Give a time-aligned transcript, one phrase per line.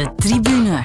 [0.00, 0.82] De tribune.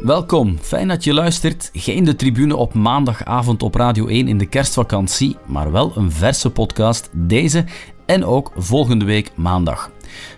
[0.00, 1.70] Welkom, fijn dat je luistert.
[1.72, 6.50] Geen de tribune op maandagavond op Radio 1 in de kerstvakantie, maar wel een verse
[6.50, 7.64] podcast deze
[8.06, 9.90] en ook volgende week maandag.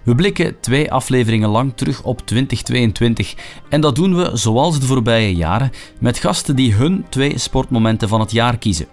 [0.02, 3.34] We blikken twee afleveringen lang terug op 2022
[3.68, 5.70] en dat doen we zoals de voorbije jaren
[6.00, 8.86] met gasten die hun twee sportmomenten van het jaar kiezen.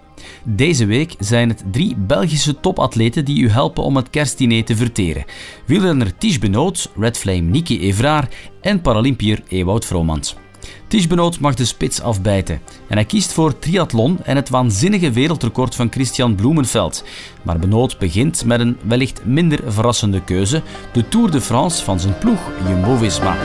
[0.44, 5.24] Deze week zijn het drie Belgische topatleten die u helpen om het kerstdiner te verteren.
[5.66, 8.28] Wielrenner Ties Benoot, Red Flame Niki Evraar
[8.60, 10.36] en Paralympier Ewout Vromans.
[10.86, 15.74] Ties Benoot mag de spits afbijten en hij kiest voor triathlon en het waanzinnige wereldrecord
[15.74, 17.04] van Christian Bloemenveld.
[17.42, 22.18] Maar Benoot begint met een wellicht minder verrassende keuze, de Tour de France van zijn
[22.18, 23.36] ploeg Jumbo-Visma.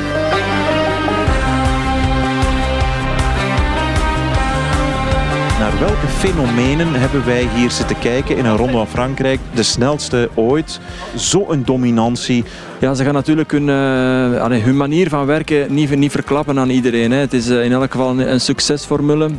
[5.60, 9.40] Naar welke fenomenen hebben wij hier zitten kijken in een ronde van Frankrijk?
[9.54, 10.80] De snelste ooit.
[11.16, 12.44] Zo'n dominantie.
[12.80, 17.12] Ja, ze gaan natuurlijk hun, uh, hun manier van werken niet, niet verklappen aan iedereen.
[17.12, 17.18] Hè.
[17.18, 19.30] Het is uh, in elk geval een, een succesformule.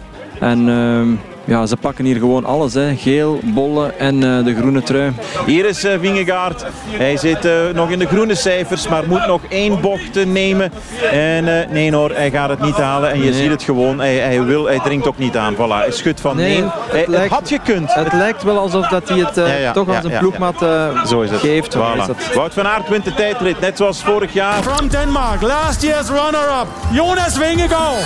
[0.41, 2.75] En uh, ja, ze pakken hier gewoon alles.
[2.75, 2.97] Hè.
[2.97, 5.13] Geel, bollen en uh, de groene trui.
[5.47, 6.65] Hier is uh, Vingegaard.
[6.89, 10.73] Hij zit uh, nog in de groene cijfers, maar moet nog één bocht nemen.
[11.13, 13.11] En nee hoor, hij gaat het niet halen.
[13.11, 13.33] En je nee.
[13.33, 13.99] ziet het gewoon.
[13.99, 15.55] Hij, hij, wil, hij dringt ook niet aan.
[15.55, 16.61] Voilà, hij schudt van nee.
[16.61, 16.71] nee.
[16.89, 17.95] Het, lijkt, had gekund.
[17.95, 20.59] Het lijkt wel alsof dat hij het ja, ja, toch als een ja, ploegmat
[21.09, 21.41] Zo is het.
[21.41, 21.77] geeft.
[21.77, 22.35] Voilà.
[22.35, 24.63] Wout van Aert wint de tijdrit, net zoals vorig jaar.
[24.63, 28.05] From Denmark, last year's runner-up, Jonas Vingegaard.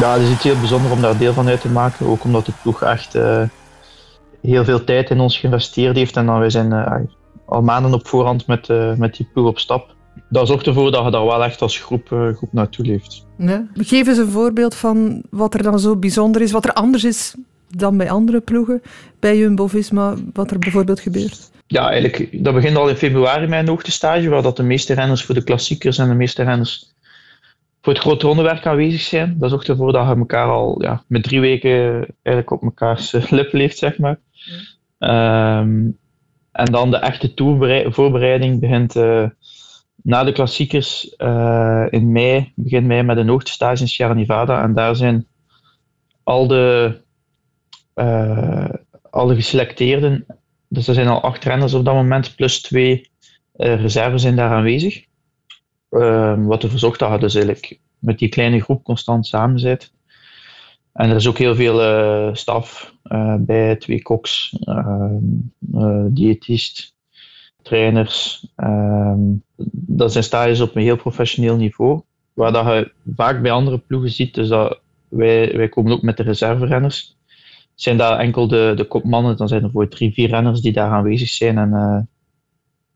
[0.00, 2.06] Ja, het is iets heel bijzonder om daar deel van uit te maken.
[2.06, 3.42] Ook omdat de ploeg echt uh,
[4.42, 6.16] heel veel tijd in ons geïnvesteerd heeft.
[6.16, 6.94] En dan wij zijn uh,
[7.46, 9.94] al maanden op voorhand met, uh, met die ploeg op stap.
[10.28, 13.26] Dat zorgt ervoor dat je daar wel echt als groep, groep naartoe leeft.
[13.36, 13.66] Ja.
[13.74, 16.52] Geef eens een voorbeeld van wat er dan zo bijzonder is.
[16.52, 17.34] Wat er anders is
[17.68, 18.82] dan bij andere ploegen.
[19.18, 21.50] Bij Jumbo-Visma, wat er bijvoorbeeld gebeurt.
[21.66, 24.28] Ja, eigenlijk, dat begint al in februari mijn hoogtestage.
[24.28, 26.94] Waar dat de meeste renners voor de klassiekers en de meeste renners
[27.80, 29.36] voor het grote rondewerk aanwezig zijn.
[29.38, 33.52] Dat zorgt ervoor dat je elkaar al ja, met drie weken eigenlijk op mekaars lip
[33.52, 34.18] leeft, zeg maar.
[34.98, 35.98] Um,
[36.52, 39.28] en dan de echte tourvoorbereiding begint uh,
[40.02, 44.62] na de klassiekers uh, in mei, begin mei met een hoogtestage in Sierra Nevada.
[44.62, 45.26] En daar zijn
[46.22, 46.96] al de,
[49.10, 50.26] al de geselecteerden,
[50.68, 53.10] dus er zijn al acht renners op dat moment, plus twee
[53.52, 55.04] reserves zijn daar aanwezig.
[55.90, 59.92] Uh, wat ervoor zorgt dat je dus eigenlijk met die kleine groep constant samen zit.
[60.92, 65.18] En er is ook heel veel uh, staf uh, bij, twee koks, ehm,
[66.08, 66.94] diëtist,
[67.62, 68.46] trainers.
[68.56, 69.20] Ehm,
[69.72, 72.00] dat zijn stages op een heel professioneel niveau,
[72.32, 76.16] waar dat je vaak bij andere ploegen ziet, dus dat wij, wij komen ook met
[76.16, 77.16] de reserverenners.
[77.74, 80.90] Zijn daar enkel de, de kopmannen, dan zijn er voor drie, vier renners die daar
[80.90, 82.08] aanwezig zijn en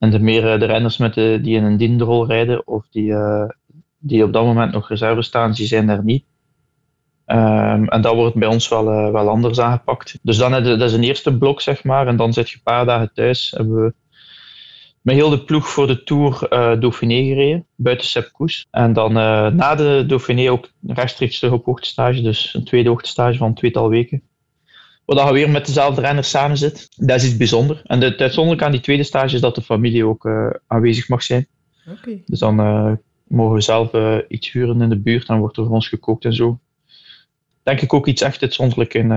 [0.05, 3.11] en de meer eh, de renners met de, die in een dienrol rijden of die,
[3.11, 3.49] uh,
[3.99, 6.25] die op dat moment nog reserve staan, die zijn er niet.
[7.27, 10.19] Um, en dat wordt bij ons wel, wel anders aangepakt.
[10.23, 12.07] Dus dan dat is een eerste blok, zeg maar.
[12.07, 13.53] En dan zit je een paar dagen thuis.
[13.57, 13.95] Hebben we
[15.01, 18.31] met heel de ploeg voor de Tour uh, Dauphiné gereden, buiten Sepp.
[18.71, 19.13] En dan
[19.57, 22.23] na de Dauphiné ook rechtstreeks terug op hoogtestage.
[22.23, 24.23] Dus een tweede hoogtestage van een tweetal weken.
[25.05, 26.89] Waar je weer met dezelfde renners samen zit.
[26.97, 27.83] Dat is iets bijzonders.
[27.83, 31.23] En het uitzonderlijke aan die tweede stage is dat de familie ook uh, aanwezig mag
[31.23, 31.47] zijn.
[31.91, 32.23] Okay.
[32.27, 32.93] Dus dan uh,
[33.25, 35.27] mogen we zelf uh, iets huren in de buurt.
[35.27, 36.59] Dan wordt er voor ons gekookt en zo.
[37.63, 39.11] Denk ik ook iets echt uitzonderlijk in,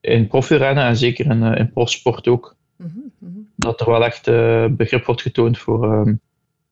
[0.00, 2.56] in profielrennen en zeker in, in profsport ook.
[2.76, 3.48] Mm -hmm.
[3.56, 4.24] Dat er wel echt
[4.76, 6.20] begrip wordt getoond voor, um,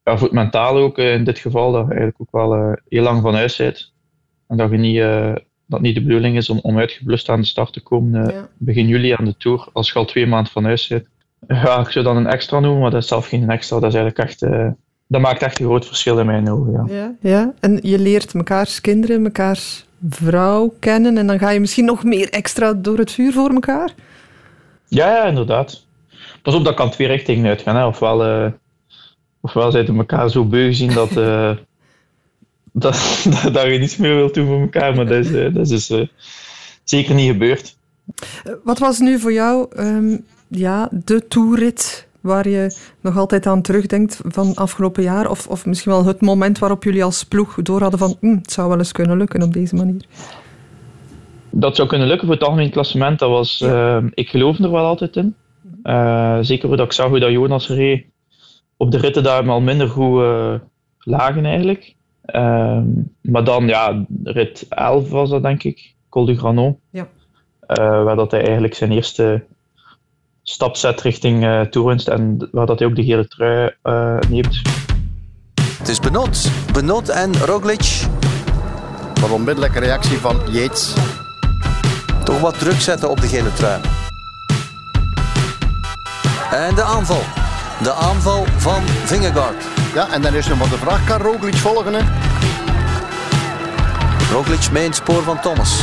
[0.03, 1.71] ja, voor het mentaal ook in dit geval.
[1.71, 3.93] Dat je eigenlijk ook wel heel lang van huis bent.
[4.47, 5.01] En dat je niet
[5.65, 8.47] dat niet de bedoeling is om, om uitgeblust aan de start te komen ja.
[8.57, 11.05] begin juli aan de Tour, als je al twee maanden van huis zit.
[11.47, 13.79] Ja, ik zou dan een extra noemen, maar dat is zelf geen extra.
[13.79, 14.41] Dat is eigenlijk echt...
[14.41, 14.67] Uh,
[15.07, 16.95] dat maakt echt een groot verschil in mijn ogen, ja.
[16.95, 17.15] ja.
[17.19, 22.03] Ja, en je leert mekaars kinderen, mekaars vrouw kennen en dan ga je misschien nog
[22.03, 23.93] meer extra door het vuur voor elkaar?
[24.87, 25.85] Ja, ja inderdaad.
[26.41, 27.75] Pas op, dat kan twee richtingen uitgaan.
[27.75, 27.85] Hè.
[27.85, 28.51] Ofwel, uh,
[29.41, 31.11] ofwel zijn elkaar zo beu gezien dat...
[32.75, 35.63] dat, dat, dat je niets meer wilt doen voor elkaar, maar dat is, uh, dat
[35.63, 36.07] is dus uh,
[36.83, 37.77] zeker niet gebeurd.
[38.63, 44.19] Wat was nu voor jou um, ja, de toerit waar je nog altijd aan terugdenkt
[44.23, 45.29] van afgelopen jaar?
[45.29, 48.51] Of, of misschien wel het moment waarop jullie als ploeg door hadden van hm, het
[48.51, 50.05] zou wel eens kunnen lukken op deze manier?
[51.49, 53.19] Dat zou kunnen lukken voor het algemeen klassement.
[53.19, 53.97] Dat was, ja.
[53.97, 55.35] uh, ik geloof er wel altijd in.
[55.83, 58.05] Uh, zeker omdat ik zag hoe dat Jonas reed
[58.77, 60.23] op de ritten daar al minder goed
[60.99, 61.95] lagen eigenlijk.
[62.33, 66.79] Um, maar dan, ja, rit 11 was dat denk ik, Col du Granon.
[66.89, 67.07] Ja.
[67.67, 69.43] Uh, waar dat hij eigenlijk zijn eerste
[70.43, 74.61] stap zet richting uh, toerwinst en waar dat hij ook de gele trui uh, neemt.
[75.77, 76.51] Het is Benot.
[76.73, 78.07] Benot en Roglic.
[79.21, 80.93] Wat onmiddellijke reactie van Yates.
[82.23, 83.81] Toch wat druk zetten op de gele trui.
[86.51, 87.21] En de aanval.
[87.83, 89.74] De aanval van Vingegaard.
[89.95, 91.93] Ja, en dan is nog maar de vraag, kan Roglic volgen?
[91.93, 92.01] Hè?
[94.31, 95.79] Roglic mee in het spoor van Thomas.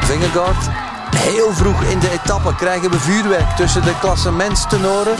[0.00, 0.68] Vingegaard
[1.16, 5.14] heel vroeg in de etappe krijgen we vuurwerk tussen de klassementstenoren.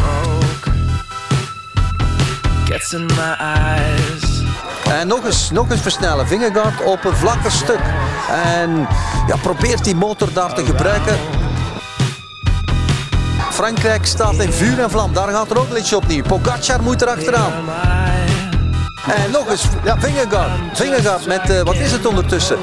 [4.90, 6.26] En nog eens, nog eens versnellen.
[6.26, 7.80] Vingegaard op een vlakke stuk.
[8.52, 8.88] En
[9.26, 11.18] ja, probeert die motor daar te gebruiken.
[13.58, 15.12] Frankrijk staat in vuur en vlam.
[15.12, 16.22] Daar gaat Roglic opnieuw.
[16.22, 17.52] Pogacar moet er achteraan.
[19.06, 20.50] En nog eens, ja, Vingegaard.
[20.72, 22.58] Vingegaard met, uh, wat is het ondertussen?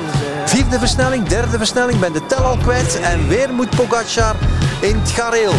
[0.46, 3.00] Vierde versnelling, derde versnelling, ben de tel al kwijt.
[3.00, 4.36] En weer moet Pogacar
[4.80, 5.54] in het gareel.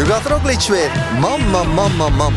[0.00, 0.90] U gaat er ook iets weer.
[1.20, 2.34] Man, man, man, man, man.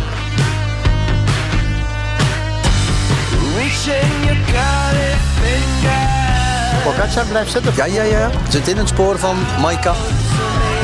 [6.84, 7.74] Pogacar blijft zitten.
[7.76, 8.30] Ja, ja, ja.
[8.50, 9.94] Zit in het spoor van Maika.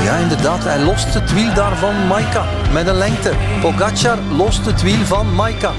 [0.08, 0.64] Ja, inderdaad.
[0.64, 2.46] Hij lost het wiel daar van Maika.
[2.72, 3.32] Met een lengte.
[3.62, 5.72] Pogacar lost het wiel van Maika.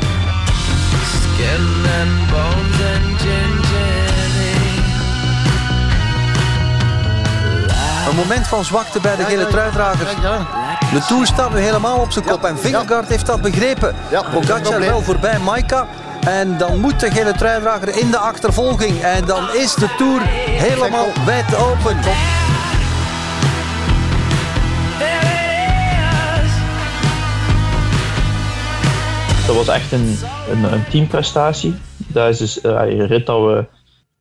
[8.09, 10.15] Een moment van zwakte bij de gele truidragers.
[10.93, 12.45] De Tour staat nu helemaal op zijn kop.
[12.45, 13.95] En Vingegaard heeft dat begrepen.
[14.33, 15.87] Pogacar wel voorbij Maika.
[16.21, 19.03] En dan moet de gele truidrager in de achtervolging.
[19.03, 21.97] En dan is de Tour helemaal wijd open.
[29.49, 30.17] Dat was echt een,
[30.51, 31.75] een, een teamprestatie.
[31.97, 33.67] Dat is dus een rit dat we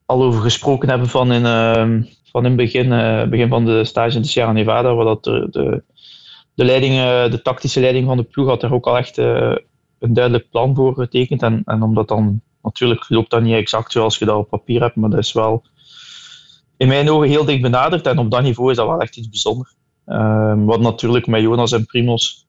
[0.06, 4.16] al over gesproken hebben van in, uh, van in begin, uh, begin van de stage
[4.16, 5.84] in de Sierra Nevada, waar dat de,
[6.56, 6.94] de, leiding,
[7.32, 9.64] de tactische leiding van de ploeg had er ook al echt een
[10.00, 11.44] duidelijk plan voor getekend.
[11.44, 14.96] En, en omdat dan, natuurlijk loopt dat niet exact zoals je dat op papier hebt,
[14.96, 15.64] maar dat is wel
[16.78, 18.08] in mijn ogen heel dicht benaderd.
[18.08, 19.76] En op dat niveau is dat wel echt iets bijzonders.
[20.06, 22.47] Ehm, wat natuurlijk met Jonas en Primos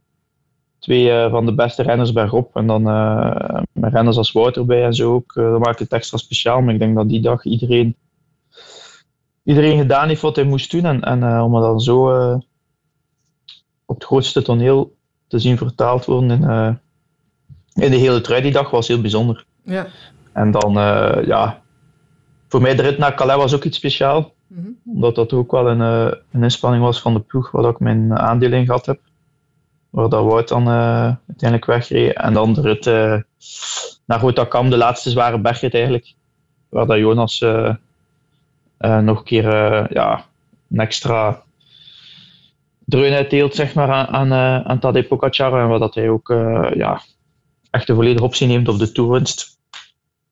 [0.78, 2.56] twee uh, van de beste renners bergop.
[2.56, 5.34] En dan uh, met renners als Wouter bij en zo ook.
[5.34, 6.60] Uh, dat maakt het extra speciaal.
[6.60, 7.96] Maar ik denk dat die dag iedereen,
[9.44, 10.84] iedereen gedaan heeft wat hij moest doen.
[10.84, 12.06] En, en om het dan zo
[13.86, 14.96] op het grootste toneel
[15.26, 16.80] te zien vertaald worden in,
[17.84, 19.44] in de hele trui die dag was heel bijzonder.
[19.62, 19.86] Ja.
[20.32, 20.72] En dan,
[21.26, 21.62] ja,
[22.48, 24.32] voor mij de rit naar Calais was ook iets speciaal.
[24.46, 24.94] Mm -hmm.
[24.94, 25.80] Omdat dat ook wel een,
[26.32, 29.00] een inspanning was van de ploeg waar ik mijn aandeel in gehad heb
[29.90, 32.16] waar dat Wout dan uh, uiteindelijk wegreed.
[32.16, 33.20] En dan de rit uh,
[34.06, 36.14] naar Rotterdam, de laatste zware bergrit eigenlijk.
[36.68, 37.74] Waar dat Jonas uh,
[38.78, 39.46] nog een keer
[39.92, 40.24] ja,
[40.70, 41.42] een extra
[42.84, 44.32] dreun uitdeelt zeg maar, aan, aan,
[44.64, 45.60] aan Tadej Pogacar.
[45.60, 46.28] En waar dat hij ook
[46.74, 47.02] ja,
[47.70, 49.58] echt de volledige optie neemt op de toerwinst.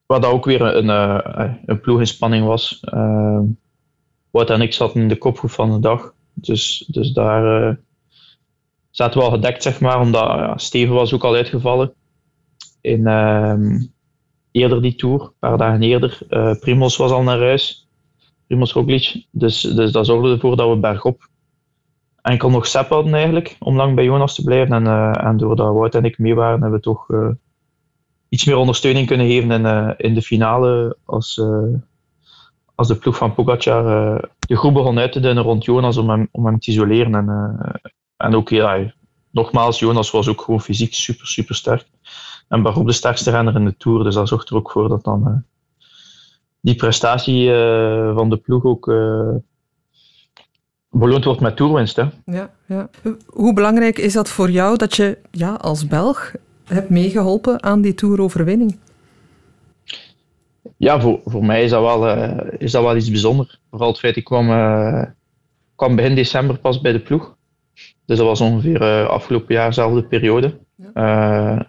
[0.07, 2.81] Wat dat ook weer een, een, een ploeginspanning was.
[4.31, 6.15] Wout en ik zaten in de kopgroep van de dag.
[6.35, 7.77] Dus, dus daar
[8.97, 11.95] zaten we al gedekt, zeg maar, omdat ja, Steven was ook al uitgevallen
[12.81, 13.55] in uh,
[14.51, 16.19] eerder die tour, een paar dagen eerder.
[16.31, 17.89] Uh, Primos was al naar huis,
[18.47, 19.27] Primos Roglic.
[19.31, 21.29] Dus, dus dat zorgde ervoor dat we bergop
[22.23, 24.75] enkel nog Sepp hadden eigenlijk, om lang bij Jonas te blijven.
[24.75, 27.29] En, uh, en doordat Wout en ik mee waren, hebben we toch uh,
[28.29, 31.43] iets meer ondersteuning kunnen geven in, in de finale als,
[32.75, 33.85] als de ploeg van Pogacar
[34.39, 37.15] de groep begon uit te dunnen rond Jonas om hem, om hem te isoleren.
[37.15, 37.59] En,
[38.17, 38.93] en ook, ja,
[39.31, 41.87] nogmaals, Jonas was ook gewoon fysiek super, super sterk.
[42.49, 45.05] En Barop de sterkste renner in de Tour, dus dat zorgt er ook voor dat
[45.05, 45.37] dan uh,
[46.61, 49.35] die prestatie uh, van de ploeg ook uh,
[50.91, 51.97] beloond wordt met toerwinst.
[51.97, 52.05] Hè.
[52.25, 52.89] Ja, ja.
[53.27, 56.33] Hoe belangrijk is dat voor jou dat je ja, als Belg
[56.65, 58.79] hebt meegeholpen aan die Touroverwinning?
[60.77, 62.09] Ja, voor, voor mij is dat, wel,
[62.59, 63.61] is dat wel iets bijzonders.
[63.71, 64.47] Vooral het feit, ik kwam,
[65.75, 67.36] kwam begin december pas bij de ploeg.
[68.07, 70.59] Dus dat was ongeveer uh, afgelopen jaar dezelfde periode.
[70.75, 71.55] Ja.
[71.57, 71.61] Uh,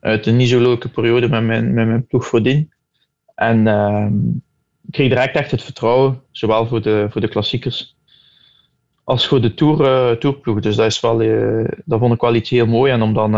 [0.00, 2.72] uit een niet zo leuke periode met mijn, met mijn ploeg voordien.
[3.34, 4.06] En uh,
[4.86, 7.96] ik kreeg direct echt het vertrouwen, zowel voor de, voor de klassiekers
[9.04, 10.60] als voor de tour, uh, tourploeg.
[10.60, 11.18] Dus dat, is wel,
[11.84, 12.92] dat vond ik wel iets heel mooi.
[12.92, 13.34] En om dan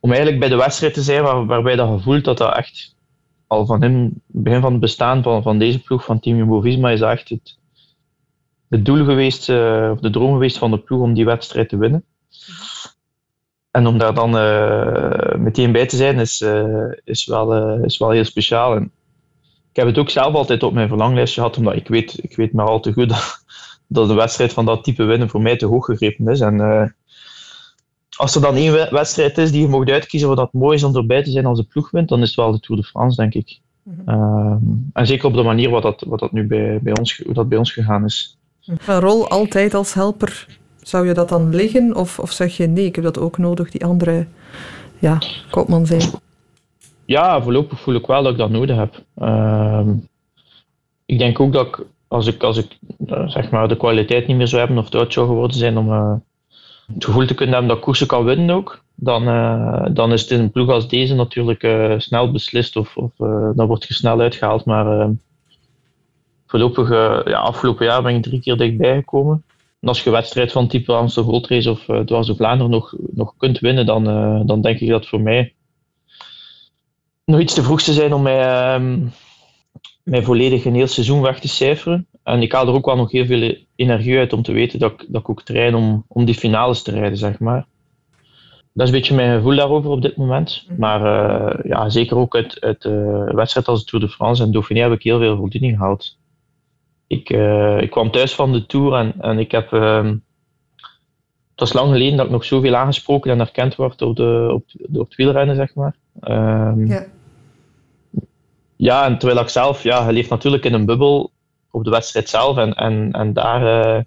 [0.00, 2.96] om eigenlijk bij de wedstrijd te zijn waar, waarbij dat gevoeld dat dat echt
[3.46, 7.00] al van in begin van het bestaan van, van deze ploeg, van Team Jumbo-Visma, is
[7.00, 7.58] echt het,
[8.68, 11.76] het doel geweest, uh, of de droom geweest van de ploeg om die wedstrijd te
[11.76, 12.04] winnen.
[13.70, 18.10] En om daar dan uh, meteen bij te zijn, is, uh, is, wel, is wel
[18.10, 18.74] heel speciaal.
[18.74, 18.92] En
[19.70, 22.52] ik heb het ook zelf altijd op mijn verlanglijstje gehad, omdat ik weet, ik weet
[22.52, 23.44] maar al te goed dat,
[23.86, 26.40] dat een wedstrijd van dat type winnen voor mij te hoog gegrepen is.
[26.40, 26.88] En eh,
[28.16, 30.96] als er dan één wedstrijd is die je mocht uitkiezen wat dat mooi is om
[30.96, 33.16] erbij te zijn als de ploeg wint, dan is het wel de Tour de France,
[33.16, 33.60] denk ik.
[33.82, 34.08] Mhm.
[34.08, 34.58] Ehm,
[34.92, 37.48] en zeker op de manier wat dat, wat dat nu bij, bij, ons, hoe dat
[37.48, 38.37] bij ons gegaan is.
[38.68, 40.46] Een rol altijd als helper,
[40.82, 41.96] zou je dat dan liggen?
[41.96, 44.26] Of, of zeg je nee, ik heb dat ook nodig, die andere
[44.98, 45.18] ja,
[45.50, 46.10] kopman zijn?
[47.04, 49.02] Ja, voorlopig voel ik wel dat ik dat nodig heb.
[49.14, 49.90] Ehm,
[51.06, 54.48] ik denk ook dat als ik, als ik eh, zeg maar de kwaliteit niet meer
[54.48, 56.14] zou hebben of te oud zou geworden zijn om eh,
[56.94, 60.20] het gevoel te kunnen hebben dat ik koersen kan winnen ook, dan, eh, dan is
[60.20, 63.10] het in een ploeg als deze natuurlijk snel beslist of, of
[63.54, 64.64] dan wordt je snel uitgehaald.
[64.64, 65.08] Maar eh,
[66.48, 66.88] voorlopig,
[67.28, 69.44] ja, afgelopen jaar ben ik drie keer dichtbij gekomen.
[69.80, 73.34] En als je wedstrijd van type Amstel Gold Race of uh, Dwars Vlaanderen nog, nog
[73.36, 75.54] kunt winnen, dan, eh, dan denk ik dat voor mij
[77.24, 79.06] nog iets te vroeg te zijn om mij, ehm,
[80.02, 82.06] mij volledig een heel seizoen weg te cijferen.
[82.22, 84.92] En ik haal er ook wel nog heel veel energie uit om te weten dat
[84.92, 87.66] ik, dat ik ook train om, om die finales te rijden, zeg maar.
[88.72, 90.66] Dat is een beetje mijn gevoel daarover op dit moment.
[90.76, 92.84] Maar eh, ja, zeker ook uit, uit
[93.34, 96.16] wedstrijd als de Tour de France en Dauphiné heb ik heel veel voldoening gehaald.
[97.08, 99.72] Ik, eh, ik kwam thuis van de Tour en, en ik heb...
[99.72, 100.16] ehm,
[101.50, 104.64] het was lang geleden dat ik nog zoveel aangesproken en erkend word op, de, op,
[104.74, 105.96] door het wielrennen, zeg maar.
[106.20, 107.06] Ehm, Ja.
[108.76, 111.30] ja, en terwijl ik zelf, ja, je leeft natuurlijk in een bubbel
[111.70, 114.02] op de wedstrijd zelf en, en, en daar eh,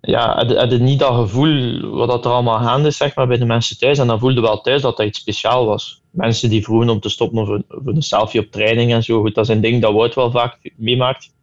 [0.00, 3.38] ja, had, had niet dat gevoel wat dat er allemaal gaande is zeg maar, bij
[3.38, 3.98] de mensen thuis.
[3.98, 6.02] En dan voelde wel thuis dat dat iets speciaal was.
[6.10, 9.20] Mensen die vroegen om te stoppen voor, voor een selfie op training en zo.
[9.20, 11.33] Goed, dat is een ding dat Wout wel vaak meemaakt.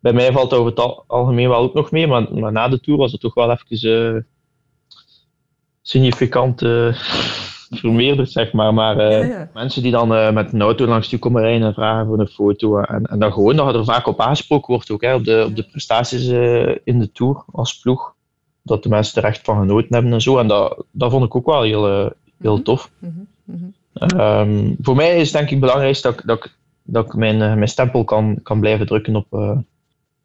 [0.00, 2.80] Bij mij valt over het al- algemeen wel ook nog mee, maar, maar na de
[2.80, 4.20] Tour was het toch wel even eh,
[5.82, 6.92] significant eh,
[7.80, 8.74] vermeerderd, zeg maar.
[8.74, 9.50] Maar eh, Ja, ja.
[9.54, 12.78] mensen die dan met een auto langs je komen rijden en vragen voor een foto.
[12.78, 15.56] En, en dan gewoon dat er vaak op aangesproken wordt, ook hè, op, de, op
[15.56, 16.26] de prestaties
[16.84, 18.14] in de Tour als ploeg.
[18.62, 20.38] Dat de mensen er echt van genoten hebben en zo.
[20.38, 22.90] En dat, dat vond ik ook wel heel, heel tof.
[22.98, 23.12] Mhm,
[23.44, 23.64] mhm.
[24.18, 26.50] Ehm, voor mij is het denk ik het belangrijkste dat, ik- dat,
[26.82, 29.26] dat ik mijn, mijn stempel kan, kan blijven drukken op,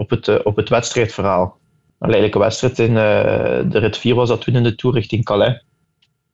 [0.04, 1.58] op, het, eh, op het wedstrijdverhaal.
[2.00, 5.64] Een wedstrijd in eh, de rit 4 was dat toen in de Tour richting Calais.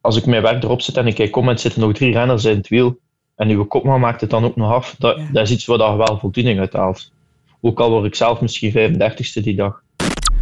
[0.02, 2.14] Als ik mijn werk erop zet en ik kijk om en er zitten nog drie
[2.14, 3.00] renners in het wiel
[3.36, 5.30] en uw kopman maakt het dan ook nog af, dat, Ja.
[5.32, 7.12] dat is iets waar je wel voldoening uit haalt.
[7.62, 9.82] Ook al word ik zelf misschien 35ste die dag.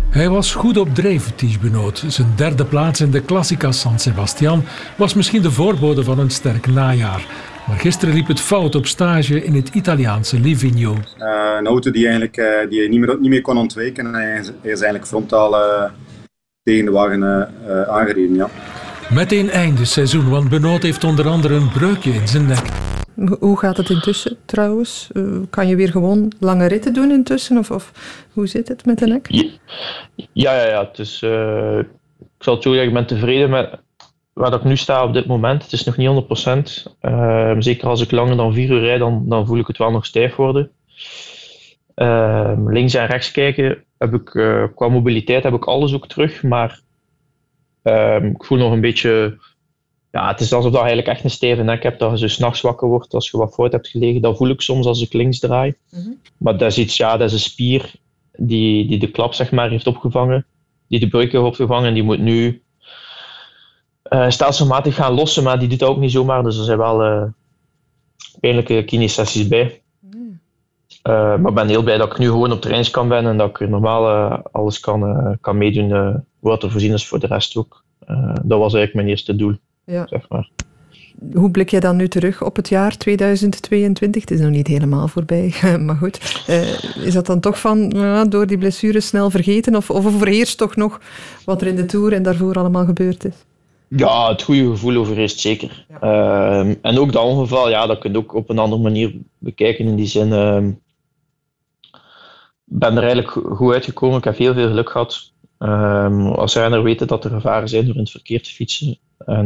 [0.10, 2.04] Hij was goed op dreef, Tige Benoot.
[2.08, 4.64] Zijn derde plaats in de Classica San Sebastian
[4.98, 7.26] was misschien de voorbode van een sterk najaar.
[7.68, 10.94] Maar gisteren liep het fout op stage in het Italiaanse Livigno.
[11.18, 14.06] Eh, een auto die, eigenlijk, eh, die je niet meer, niet meer kon ontwijken.
[14.06, 15.92] En hij is, hij is eigenlijk frontaal eh,
[16.64, 17.24] tegen de wagen
[17.90, 18.36] aangereden.
[18.36, 18.50] Ja.
[19.10, 22.64] Meteen einde seizoen, want Benoot heeft onder andere een breukje in zijn nek.
[23.16, 25.10] Ho- Hoe gaat het intussen trouwens?
[25.14, 27.58] Eh, kan je weer gewoon lange ritten doen intussen?
[27.58, 27.92] Of, of
[28.34, 29.26] hoe zit het met de nek?
[29.30, 29.44] Ja,
[30.34, 30.68] ja, ja.
[30.68, 30.86] ja.
[30.88, 31.78] Het is, eh,
[32.20, 33.70] ik zal het zo zeggen, ik ben tevreden met
[34.38, 35.64] waar ik nu sta op dit moment.
[35.64, 36.96] Het is nog niet 100%.
[37.00, 39.92] Ehm, zeker als ik langer dan vier uur rijd, dan, dan voel ik het wel
[39.92, 40.72] nog stijf worden.
[41.96, 46.44] Ehm, links en rechts kijken, heb ik, eh, qua mobiliteit heb ik alles ook terug,
[46.44, 46.82] maar
[47.84, 49.38] ehm, ik voel nog een beetje...
[50.12, 52.62] Ja, het is alsof dat eigenlijk echt een stijve nek hebt, dat je zo s'nachts
[52.62, 54.22] wakker wordt als je wat fout hebt gelegen.
[54.22, 55.76] Dat voel ik soms als ik links draai.
[55.92, 56.10] Mhm.
[56.38, 57.92] Maar dat is iets, ja, dat is een spier
[58.38, 60.46] die, die de klap zeg maar heeft opgevangen,
[60.88, 62.62] die de breuk heeft opgevangen en die moet nu
[64.10, 67.04] eh, stelselmatig gaan lossen, maar die doet dat ook niet zomaar, dus er zijn wel
[67.04, 67.24] eh,
[68.40, 69.82] pijnlijke kinesessies bij.
[71.02, 73.38] Eh, maar ik ben heel blij dat ik nu gewoon op training kan ben en
[73.38, 77.84] dat ik normaal alles kan, kan meedoen wat er voorzien is voor de rest ook.
[78.44, 80.08] Dat was eigenlijk mijn eerste doel, Ja.
[80.08, 80.50] zeg maar.
[81.34, 84.22] Hoe blik jij dan nu terug op het jaar 2022?
[84.22, 85.54] Het is nog niet helemaal voorbij,
[85.86, 86.44] maar goed.
[87.04, 87.90] Is dat dan toch van
[88.30, 89.76] door die blessures snel vergeten?
[89.76, 91.02] Of, of overheerst toch nog
[91.46, 93.36] wat er in de Tour en daarvoor allemaal gebeurd is?
[93.90, 95.86] Ja, het goede gevoel overeerst zeker.
[96.02, 99.86] Ehm, en ook dat ongeval, ja, dat kun je ook op een andere manier bekijken.
[99.86, 100.68] In die zin, ehm,
[102.70, 104.18] ik ben er eigenlijk go- goed uitgekomen.
[104.18, 105.32] Ik heb heel veel geluk gehad.
[105.58, 108.98] Ehm, als renner weten dat er gevaren zijn door in het verkeer te fietsen.
[109.26, 109.46] En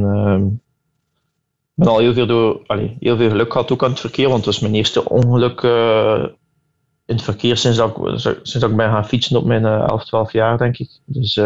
[1.76, 4.26] ik ben al heel veel, door, allee, heel veel geluk gehad ook aan het verkeer,
[4.26, 6.24] want het was mijn eerste ongeluk eh,
[7.06, 9.88] in het verkeer sinds dat, ik, sinds dat ik ben gaan fietsen op mijn eh,
[9.88, 10.90] 11, 12 jaar, denk ik.
[11.06, 11.40] Dus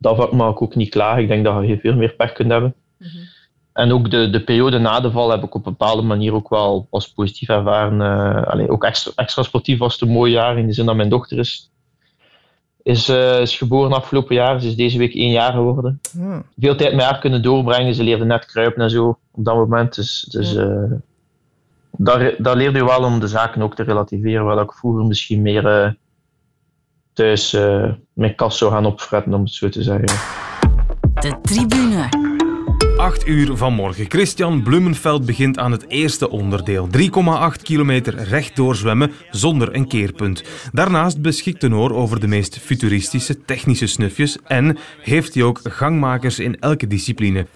[0.00, 1.22] dat mag ik ook niet klagen.
[1.22, 2.74] Ik denk dat je heel veel meer pech kunt hebben.
[3.72, 6.48] En ook de, de periode na de val heb ik op een bepaalde manier ook
[6.48, 8.00] wel als positief ervaren.
[8.00, 10.96] Eh, allee, ook extra, extra sportief was het een mooi jaar in de zin dat
[10.96, 11.70] mijn dochter is,
[12.82, 14.60] is, eh, is geboren afgelopen jaar.
[14.60, 16.00] Ze is deze week één jaar geworden.
[16.18, 16.42] Ja.
[16.58, 17.94] Veel tijd met haar kunnen doorbrengen.
[17.94, 19.94] Ze leerde net kruipen en zo op dat moment.
[19.94, 20.92] Dus, dus eh,
[21.90, 24.44] daar, daar leerde je wel om de zaken ook te relativeren.
[24.44, 25.90] Waar ik vroeger misschien meer eh,
[27.12, 30.08] thuis uh, mijn kast zou gaan opfretten, om het zo te zeggen.
[31.14, 32.28] De tribune.
[33.00, 34.04] 8 uur vanmorgen.
[34.08, 36.88] Christian Blumenveld begint aan het eerste onderdeel.
[37.56, 40.42] 3,8 kilometer rechtdoor zwemmen zonder een keerpunt.
[40.72, 46.38] Daarnaast beschikt de Noor over de meest futuristische technische snufjes en heeft hij ook gangmakers
[46.38, 47.46] in elke discipline.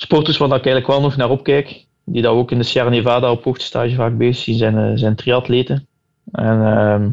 [0.00, 3.30] sporters waar ik eigenlijk wel nog naar opkijk, die dat ook in de Sierra Nevada
[3.30, 5.86] op hoogtestage vaak bezig zijn, zijn, uh, zijn triatleten.
[6.32, 7.08] En uh,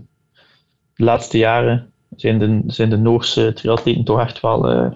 [0.95, 4.91] de laatste jaren zijn de, zijn de Noorse triatleten toch echt wel uh,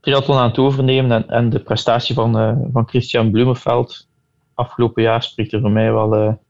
[0.00, 1.12] triathlon aan het overnemen.
[1.12, 4.08] En, en de prestatie van, uh, van Christian Blumenveld
[4.54, 6.40] afgelopen jaar spreekt er voor mij wel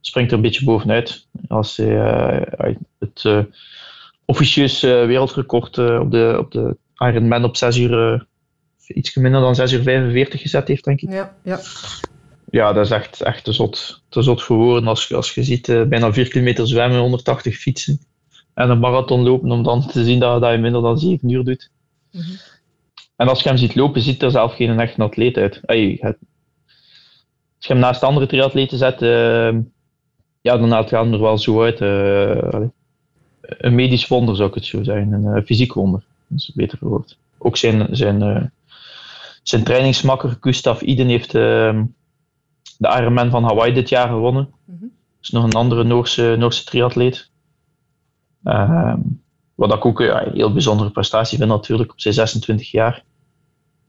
[0.00, 1.26] springt er een beetje bovenuit.
[1.48, 2.46] Als hij
[2.98, 3.46] het
[4.24, 8.26] officieus wereldrecord op, de, op de Ironman op 6 uur,
[8.88, 11.10] iets minder dan 6 uur 45 gezet heeft, denk ik.
[11.10, 11.60] Ja, ja.
[12.50, 14.88] Ja, dat is echt, echt te, zot, te zot voor woorden.
[14.88, 18.00] Als, als je ziet, bijna 4 kilometer zwemmen, 180 fietsen
[18.54, 21.44] en een marathon lopen om dan te zien dat, dat je minder dan 7 uur
[21.44, 21.70] doet.
[22.10, 22.36] Mm -hmm.
[23.16, 25.60] En als je hem ziet lopen, ziet er zelf geen echte atleet uit.
[25.66, 26.16] Hey, het,
[27.56, 29.58] als je hem naast andere triatleten zet, uh,
[30.40, 31.80] ja, dan gaat hij er wel zo uit.
[31.80, 32.66] Uh,
[33.40, 36.04] een medisch wonder zou ik het zo zeggen, een uh, fysiek wonder.
[36.28, 37.18] Dat is beter verwoord.
[37.38, 38.52] Ook zijn, zijn,
[39.48, 41.84] zijn trainingsmakker Gustav Iden heeft ehm,
[42.78, 44.48] de Ironman van Hawaii dit jaar gewonnen.
[44.64, 44.88] Mm -hmm.
[44.88, 47.30] Dat is nog een andere Noorse, Noorse triatleet.
[48.44, 48.94] Uh,
[49.54, 53.04] wat ik ook ja, een heel bijzondere prestatie vind natuurlijk op zijn 26 jaar.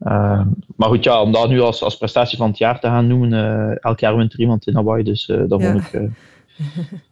[0.00, 3.06] Uh, maar goed, ja, om dat nu als, als prestatie van het jaar te gaan
[3.06, 5.72] noemen, uh, elk jaar wint er iemand in Hawaii, dus dat ja.
[5.72, 6.10] vond ik...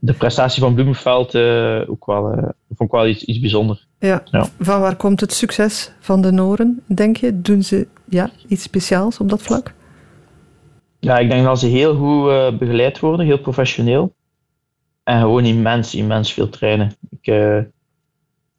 [0.00, 1.36] de prestatie van Bloemenveld
[1.88, 3.86] ook wel, vond ik wel iets, iets bijzonders.
[3.98, 4.22] Ja.
[4.30, 4.46] ja.
[4.58, 7.40] Van waar komt het succes van de Noren, denk je?
[7.40, 9.74] Doen ze ja, iets speciaals op dat vlak?
[11.00, 14.14] Ja, ik denk dat ze heel goed begeleid worden, heel professioneel.
[15.02, 16.92] En gewoon immens, immens veel trainen.
[17.10, 17.34] Ik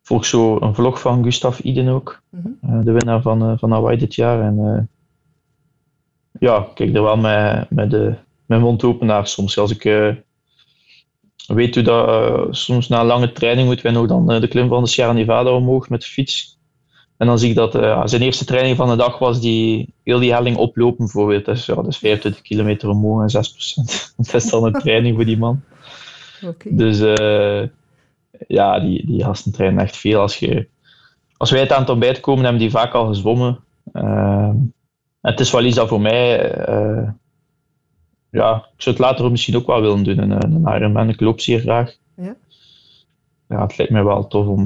[0.02, 4.16] volg zo een vlog van Gustav Iden ook, uh, de winnaar van, van Hawaii dit
[4.16, 4.42] jaar.
[4.42, 4.90] En
[6.40, 8.14] ja, ik kijk er wel met, met de,
[8.46, 9.58] mijn mond open naar soms.
[9.58, 9.84] Als ik
[11.48, 14.90] weet hoe dat soms na lange training moeten wij nog dan de klim van de
[14.90, 16.58] Sierra Nevada omhoog met de fiets.
[17.18, 17.72] En dan zie ik dat
[18.10, 21.48] zijn eerste training van de dag was die heel die helling oplopen bijvoorbeeld.
[21.48, 24.16] Is, ja, dat is 25 kilometer omhoog en 6%.
[24.18, 25.62] dat is dan een training voor die man.
[26.42, 26.76] Okay.
[26.76, 27.00] Dus
[28.48, 30.20] ja, die, die gasten trainen echt veel.
[30.20, 30.68] Als, je,
[31.38, 33.60] als wij het aan het ontbijt komen, hebben die vaak al gezwommen.
[33.94, 34.50] Uh,
[35.22, 36.56] het is wel iets dat voor mij...
[38.34, 41.10] Ja, ik zou het later misschien ook wel willen doen, een, een Ironman.
[41.10, 41.96] Ik loop zeer graag.
[42.16, 42.36] Ja?
[43.48, 44.66] Ja, het lijkt mij wel tof om,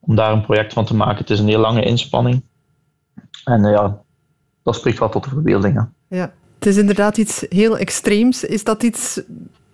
[0.00, 1.18] om daar een project van te maken.
[1.18, 2.42] Het is een heel lange inspanning.
[3.44, 4.02] En ja,
[4.62, 5.88] dat spreekt wel tot de verbeelding.
[6.08, 8.44] Ja, het is inderdaad iets heel extreems.
[8.44, 9.20] Is dat iets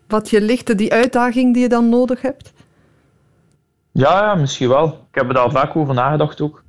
[0.08, 2.52] wat je ligt, die uitdaging die je dan nodig hebt?
[3.92, 4.86] Ja, ja misschien wel.
[4.86, 6.64] Ik heb er al vaak over nagedacht ook.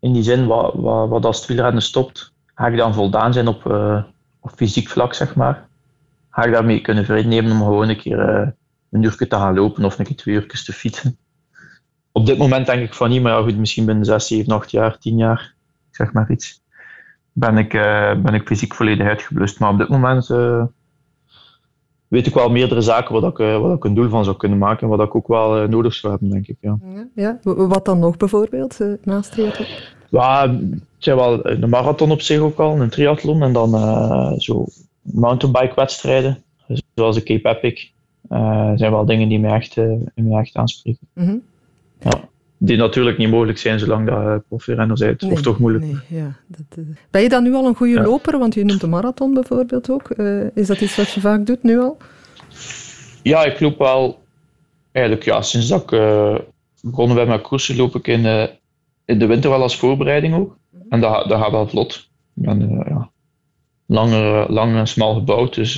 [0.00, 3.48] In die zin, wat, wat, wat als het wielrennen stopt, ga ik dan voldaan zijn
[3.48, 4.02] op, uh,
[4.42, 5.68] op fysiek vlak, zeg maar.
[6.30, 8.48] Ga ik daarmee kunnen vrede nemen om gewoon een keer uh,
[8.90, 11.16] een uur te gaan lopen of een keer twee uur te fietsen.
[12.12, 14.70] Op dit moment denk ik van niet, maar ja, goed, misschien binnen 6, 7, 8
[14.70, 15.54] jaar, 10 jaar,
[15.90, 16.62] zeg maar iets,
[17.32, 19.58] ben ik, uh, ben ik fysiek volledig uitgeblust.
[19.58, 20.26] Maar op dit moment
[22.08, 24.82] weet ik wel meerdere zaken waar ik, waar ik een doel van zou kunnen maken
[24.82, 26.56] en wat ik ook wel nodig zou hebben, denk ik.
[26.60, 26.78] Ja.
[27.14, 29.66] Ja, wat dan nog bijvoorbeeld, naast triathlon?
[30.12, 30.58] Ja,
[30.98, 34.64] zijn wel de marathon op zich ook al, een triathlon en dan uh, zo
[35.02, 36.42] mountainbike wedstrijden,
[36.94, 37.90] zoals de Cape Epic.
[38.30, 41.08] Uh, zijn wel dingen die mij echt, uh, mij echt aanspreken.
[41.14, 41.42] Mm -hmm.
[42.00, 42.28] Ja.
[42.58, 45.22] die natuurlijk niet mogelijk zijn zolang dat je profi-renner bent.
[45.22, 45.84] of toch moeilijk.
[45.84, 46.84] Nee, ja, dat, uh...
[47.10, 48.38] Ben je dan nu al een goede loper?
[48.38, 50.12] Want je noemt de marathon bijvoorbeeld ook.
[50.16, 51.96] Uh, is dat iets wat je vaak doet nu al?
[53.22, 54.18] Ja, ik loop wel
[54.92, 56.34] eigenlijk ja, sinds dat ik uh,
[56.82, 58.44] begonnen ben met koersen, loop ik in, uh,
[59.04, 60.56] in de winter wel als voorbereiding ook.
[60.88, 62.10] En dat, dat gaat wel vlot.
[62.34, 63.10] Ik ben uh, ja,
[63.86, 65.76] langer, lang en smal gebouwd, dus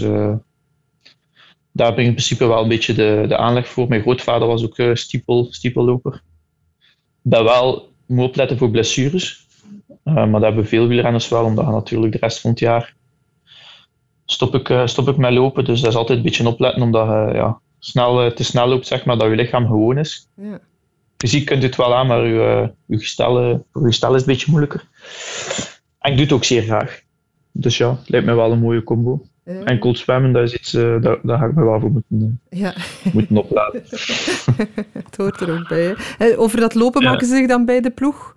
[1.73, 3.89] daar heb ik in principe wel een beetje de, de aanleg voor.
[3.89, 6.23] Mijn grootvader was ook stiepel, stiepelloper.
[7.23, 9.47] Ik ben wel moet opletten voor blessures.
[10.03, 12.95] maar dat hebben veel wielrenners wel, omdat natuurlijk de rest van het jaar
[14.25, 15.65] stop ik, stop ik met lopen.
[15.65, 19.05] Dus dat is altijd een beetje opletten, omdat je ja, snel, te snel loopt, zeg
[19.05, 20.29] maar, dat je lichaam gewoon is.
[20.37, 20.61] Ja.
[21.25, 24.51] Fysiek kunt u het wel aan, maar uw, uw gestel, uw gestel is een beetje
[24.51, 24.85] moeilijker.
[25.99, 27.03] En ik doe het ook zeer graag.
[27.53, 29.23] Dus ja, lijkt me wel een mooie combo.
[29.45, 29.63] Ja.
[29.65, 32.61] Enkel zwemmen, dat is iets, uh, daar, daar ga ik me wel voor moeten, uh,
[32.61, 32.75] ja.
[33.13, 33.83] moeten opladen.
[35.05, 35.95] het hoort er ook bij.
[36.19, 36.39] Hè?
[36.39, 37.11] Over dat lopen Ja.
[37.11, 38.37] maken ze zich dan bij de ploeg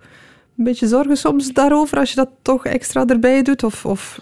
[0.58, 3.62] een beetje zorgen soms daarover als je dat toch extra erbij doet?
[3.62, 4.20] Of, of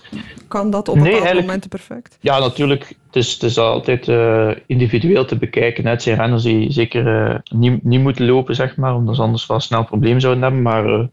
[0.48, 2.18] kan dat op Nee, bepaalde momenten perfect?
[2.20, 2.88] Ja, natuurlijk.
[3.06, 5.84] Het is, het is altijd eh, individueel te bekijken.
[5.84, 5.90] hè.
[5.90, 9.46] Het zijn renners die zeker eh, niet, niet moeten lopen, zeg maar, omdat ze anders
[9.46, 10.62] wel snel problemen zouden hebben.
[10.62, 11.06] Maar eh,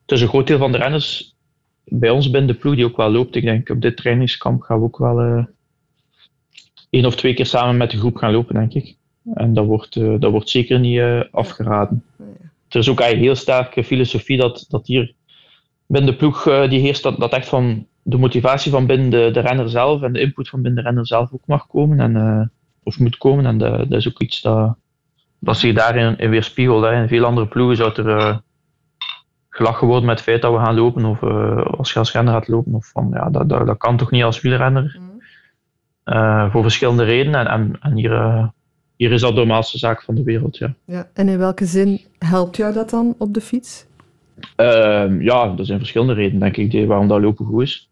[0.00, 1.34] het is een groot deel van de renners
[1.84, 3.36] bij ons binnen de ploeg die ook wel loopt.
[3.36, 5.46] Ik denk op dit trainingskamp gaan we ook wel
[6.90, 8.96] één of twee keer samen met de groep gaan lopen, denk ik.
[9.34, 12.04] En dat wordt, dat wordt zeker niet afgeraden.
[12.72, 15.14] Er is ook eigenlijk heel sterke filosofie dat, dat hier
[15.86, 19.30] binnen de ploeg eh, die heerst, dat, dat echt van de motivatie van binnen de,
[19.32, 22.00] de renner zelf en de input van binnen de renner zelf ook mag komen.
[22.00, 22.46] En, eh,
[22.82, 23.46] of moet komen.
[23.46, 24.76] En dat, dat is ook iets dat,
[25.38, 26.84] dat zich daarin in weerspiegelt.
[26.84, 27.02] Hè.
[27.02, 28.36] In veel andere ploegen zou er eh,
[29.48, 31.04] gelachen worden met het feit dat we gaan lopen.
[31.04, 32.74] Of eh, als je als renner gaat lopen.
[32.74, 34.98] Of van, ja, dat, dat, dat kan toch niet als wielrenner.
[36.04, 37.46] Eh, voor verschillende redenen.
[37.46, 38.48] En, en, en hier, eh,
[39.02, 40.56] hier is dat de normaalste zaak van de wereld.
[40.56, 40.74] Ja.
[40.84, 41.10] Ja.
[41.14, 43.86] En in welke zin helpt jou dat dan op de fiets?
[44.56, 47.90] Ehm, ja, er zijn verschillende redenen, denk ik, waarom dat lopen goed is.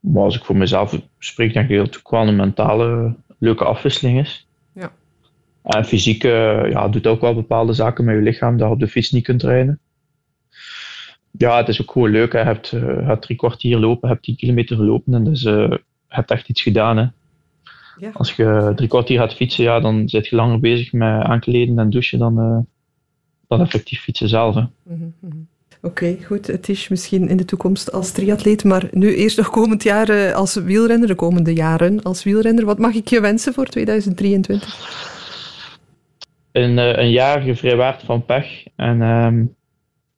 [0.00, 4.18] Maar als ik voor mezelf spreek, denk ik dat het wel een mentale leuke afwisseling
[4.18, 4.48] is.
[4.74, 4.92] Ja.
[5.62, 8.80] En fysiek eh, ja, doet ook wel bepaalde zaken met je lichaam dat je op
[8.80, 9.78] de fiets niet kunt rijden.
[11.30, 12.32] Ja, het is ook gewoon leuk.
[12.32, 12.38] Hè.
[12.38, 15.54] Je hebt, je hebt drie kwartier lopen, je hebt 10 kilometer gelopen en dus eh,
[15.54, 16.96] je hebt echt iets gedaan.
[16.96, 17.06] Hè.
[17.98, 18.10] Ja.
[18.12, 21.90] Als je drie kwartier gaat fietsen, ja, dan zit je langer bezig met aankleden en
[21.90, 22.58] douchen dan, eh,
[23.48, 24.54] dan effectief fietsen zelf.
[24.54, 24.62] Hè.
[24.82, 25.36] Mhm, mhm.
[25.82, 26.46] Oké, goed.
[26.46, 30.34] Het is misschien in de toekomst als triatleet, maar nu eerst nog komend jaar eh,
[30.34, 32.64] als wielrenner, de komende jaren als wielrenner.
[32.64, 35.06] Wat mag ik je wensen voor 2023?
[36.52, 39.44] een, eh, een jaar vrijwaard van pech en, ehm,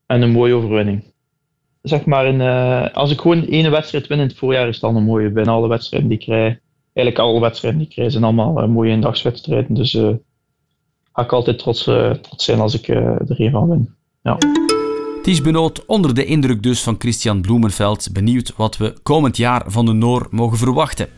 [0.06, 1.04] en een mooie overwinning.
[1.82, 2.40] Zeg maar, een,
[2.92, 5.30] als ik gewoon één wedstrijd win in het voorjaar, is het dan een mooie.
[5.30, 6.58] Bijna alle wedstrijden die ik krijg,
[6.92, 9.74] eigenlijk alle wedstrijden die ik zijn allemaal eh, mooie eendagswedstrijden.
[9.74, 10.14] Dus eh
[11.12, 13.94] ga ik altijd trots, eh, zijn als ik er een van win.
[14.22, 14.38] Ja.
[15.22, 15.40] Ties
[15.86, 18.12] onder de indruk dus van Christian Bloemenveld.
[18.12, 21.08] Benieuwd wat we komend jaar van de Noor mogen verwachten.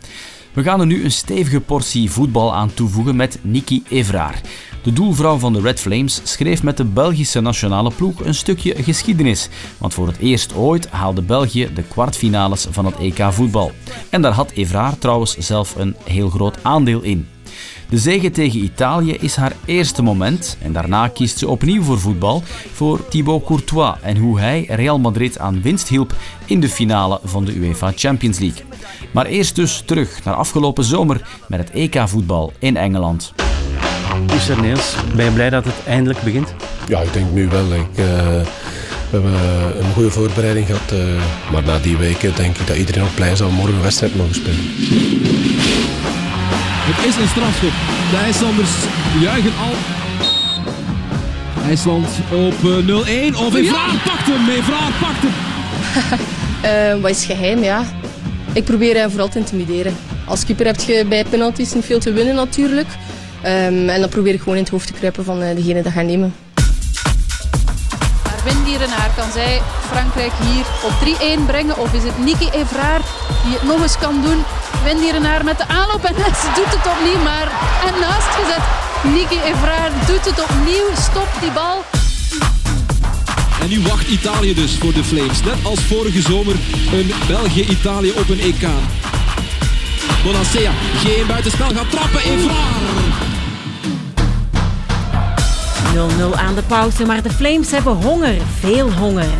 [0.53, 4.41] We gaan er nu een stevige portie voetbal aan toevoegen met Niki Evraar.
[4.83, 9.49] De doelvrouw van de Red Flames schreef met de Belgische nationale ploeg een stukje geschiedenis.
[9.79, 13.73] Want voor het eerst ooit haalde België de kwartfinales van het EK voetbal.
[14.11, 17.29] En daar had Evraar trouwens zelf een heel groot aandeel in.
[17.89, 22.43] De zege tegen Italië is haar eerste moment en daarna kiest ze opnieuw voor voetbal
[22.73, 26.15] voor Thibaut Courtois en hoe hij Real Madrid aan winst hielp
[26.47, 28.65] in de finale van de UEFA Champions League.
[29.13, 33.33] Maar eerst dus terug naar afgelopen zomer met het EK-voetbal in Engeland.
[34.35, 36.55] Oester Niels, ben je blij dat het eindelijk begint?
[36.89, 37.65] Ja, ik denk nu wel.
[37.65, 38.05] Ik, eh,
[39.11, 39.33] we hebben
[39.85, 40.91] een goede voorbereiding gehad.
[40.93, 40.99] eh,
[41.53, 44.35] maar na die weken denk ik dat iedereen ook blij zal morgen een wedstrijd mogen
[44.35, 44.61] spelen.
[46.85, 47.73] Het is een strafschop.
[48.11, 48.71] De IJslanders
[49.21, 49.75] juichen al.
[51.69, 53.37] IJsland op eh, 0-1.
[53.37, 54.49] Of Evraar pakt hem.
[54.49, 55.31] Evraar pakt hem.
[56.63, 57.85] Eh, wat is geheim, ja.
[58.53, 59.97] Ik probeer hen vooral te intimideren.
[60.25, 62.87] Als keeper heb je bij penalties niet veel te winnen natuurlijk.
[63.43, 65.93] Ehm, en dan probeer ik gewoon in het hoofd te kruipen van eh, degene dat
[65.93, 66.35] gaat nemen.
[68.25, 71.79] Maar Wendy Renard, kan zij Frankrijk hier op 3-1 brengen?
[71.79, 73.01] Of is het Niki Evraar
[73.45, 74.39] die het nog eens kan doen?
[74.85, 77.49] Wendy Renard met de aanloop en ze doet het opnieuw, maar
[77.87, 78.65] en naast gezet.
[79.15, 81.85] Niki Evraar doet het opnieuw, stopt die bal.
[83.63, 85.43] En nu wacht Italië dus voor de Flames.
[85.43, 86.55] Net als vorige zomer
[86.93, 88.67] een België-Italië op een EK.
[90.25, 90.73] Bonacea,
[91.05, 92.21] geen buitenspel, gaat trappen.
[92.21, 93.32] Evraar.
[95.93, 99.33] 0-0 aan de pauze, maar de Flames hebben honger, veel honger.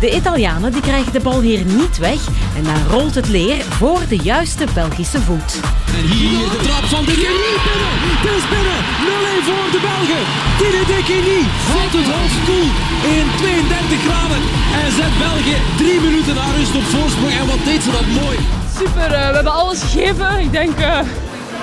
[0.00, 2.20] De Italianen die krijgen de bal hier niet weg
[2.56, 5.52] en dan rolt het leer voor de juiste Belgische voet.
[5.98, 7.94] En hier de trap van de binnen.
[8.14, 8.80] Het is binnen.
[9.06, 10.24] 0-1 voor de Belgen.
[10.58, 11.40] Tine de Kini
[11.72, 12.68] houdt het hoofd koel
[13.14, 14.42] in 32 graden.
[14.80, 17.34] En zet België drie minuten naar rust op voorsprong.
[17.40, 18.36] En wat deed ze dat mooi.
[18.78, 20.40] Super, eh, we hebben alles gegeven.
[20.46, 20.98] Ik denk, eh,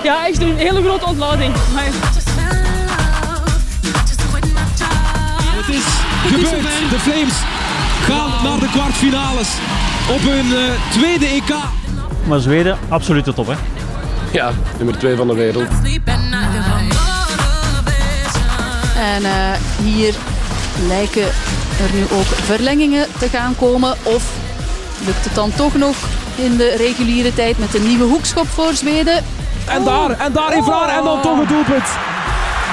[0.03, 1.53] ja, echt een hele grote ontlading.
[1.73, 1.89] Maar...
[5.67, 5.85] Het is
[6.31, 6.89] gebeurd.
[6.89, 7.33] De Flames
[8.01, 9.47] gaan naar de kwartfinales
[10.09, 11.55] op hun eh, tweede EK.
[12.23, 13.53] Maar Zweden, absoluut de top, hè?
[14.31, 15.67] Ja, nummer 2 van de wereld.
[18.97, 20.15] En eh, hier
[20.87, 21.27] lijken
[21.81, 23.95] er nu ook verlengingen te gaan komen.
[24.03, 24.23] Of
[25.05, 25.95] lukt het dan toch nog
[26.35, 29.23] in de reguliere tijd met een nieuwe hoekschop voor Zweden?
[29.65, 31.87] En daar, en daar in Vlaar en dan toch het doelpunt.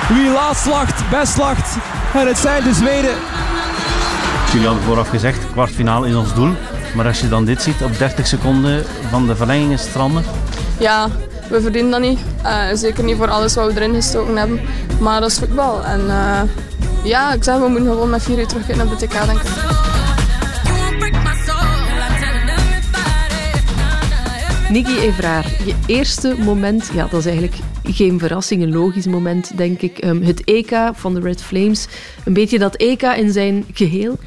[0.09, 1.76] Wie laatst lacht, best lacht.
[2.14, 3.14] En het zijn de Zweden.
[4.53, 6.53] Jullie hadden vooraf gezegd, kwartfinale is ons doel.
[6.94, 10.24] Maar als je dan dit ziet, op 30 seconden van de verlengingen stranden.
[10.79, 11.09] Ja,
[11.48, 12.18] we verdienen dat niet.
[12.42, 14.61] Eh, zeker niet voor alles wat we erin gestoken hebben.
[15.00, 15.85] Maar dat is voetbal.
[15.85, 16.40] En eh,
[17.03, 19.48] ja, ik zeg, we moeten gewoon met vier uur terug naar de TK, denk ik.
[24.68, 29.81] Niki Evraar, je eerste moment, ja, dat is eigenlijk geen verrassing, een logisch moment, denk
[29.81, 29.99] ik.
[29.99, 31.87] Ehm, het EK van de Red Flames.
[32.25, 34.18] Een beetje dat EK in zijn geheel.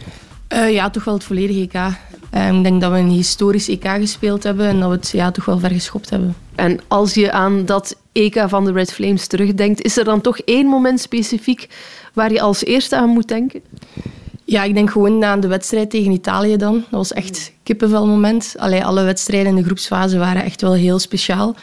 [0.48, 1.96] Eh, ja, toch wel het volledige EK.
[2.30, 5.32] Eh, ik denk dat we een historisch EK gespeeld hebben en dat we het ja,
[5.32, 6.36] toch wel ver geschopt hebben.
[6.56, 10.38] En als je aan dat EK van de Red Flames terugdenkt, is er dan toch
[10.38, 11.68] één moment specifiek
[12.14, 13.62] waar je als eerste aan moet denken?
[14.46, 16.74] Ja, ik denk gewoon aan de wedstrijd tegen Italië dan.
[16.74, 18.56] Dat was echt kippenvelmoment.
[18.58, 21.56] Allee, alle wedstrijden in de groepsfase waren echt wel heel speciaal.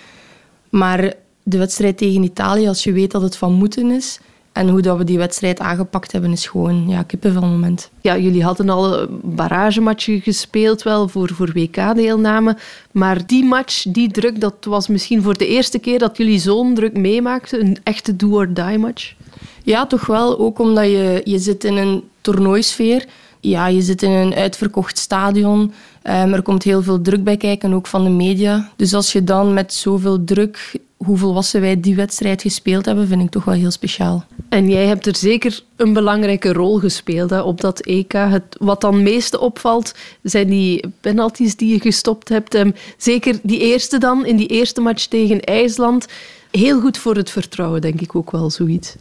[0.70, 1.12] Maar
[1.44, 4.20] de wedstrijd tegen Italië, als je weet dat het van moeten is...
[4.54, 7.90] En hoe dat we die wedstrijd aangepakt hebben, is gewoon ja, kippenvelmoment.
[8.00, 12.56] Ja, jullie hadden al een barragematje gespeeld wel voor, voor WK-deelname.
[12.92, 16.74] Maar die match, die druk, dat was misschien voor de eerste keer dat jullie zo'n
[16.74, 17.60] druk meemaakten.
[17.60, 19.14] Een echte do-or-die match.
[19.62, 20.38] Ja, toch wel.
[20.38, 23.04] Ook omdat je, je zit in een toernooisfeer.
[23.40, 25.60] Ja, je zit in een uitverkocht stadion.
[25.60, 28.70] Um, er komt heel veel druk bij kijken, ook van de media.
[28.76, 30.72] Dus als je dan met zoveel druk,
[31.04, 34.24] hoe volwassen wij die wedstrijd gespeeld hebben, vind ik toch wel heel speciaal.
[34.48, 38.12] En jij hebt er zeker een belangrijke rol gespeeld hè, op dat EK.
[38.12, 42.54] Het, wat dan meeste opvalt, zijn die penalties die je gestopt hebt.
[42.54, 46.06] Um, zeker die eerste dan, in die eerste match tegen IJsland
[46.50, 48.94] heel goed voor het vertrouwen, denk ik ook wel zoiets.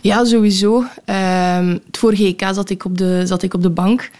[0.00, 0.76] Ja, sowieso.
[0.76, 4.10] Um, het vorige EK zat ik op de, zat ik op de bank.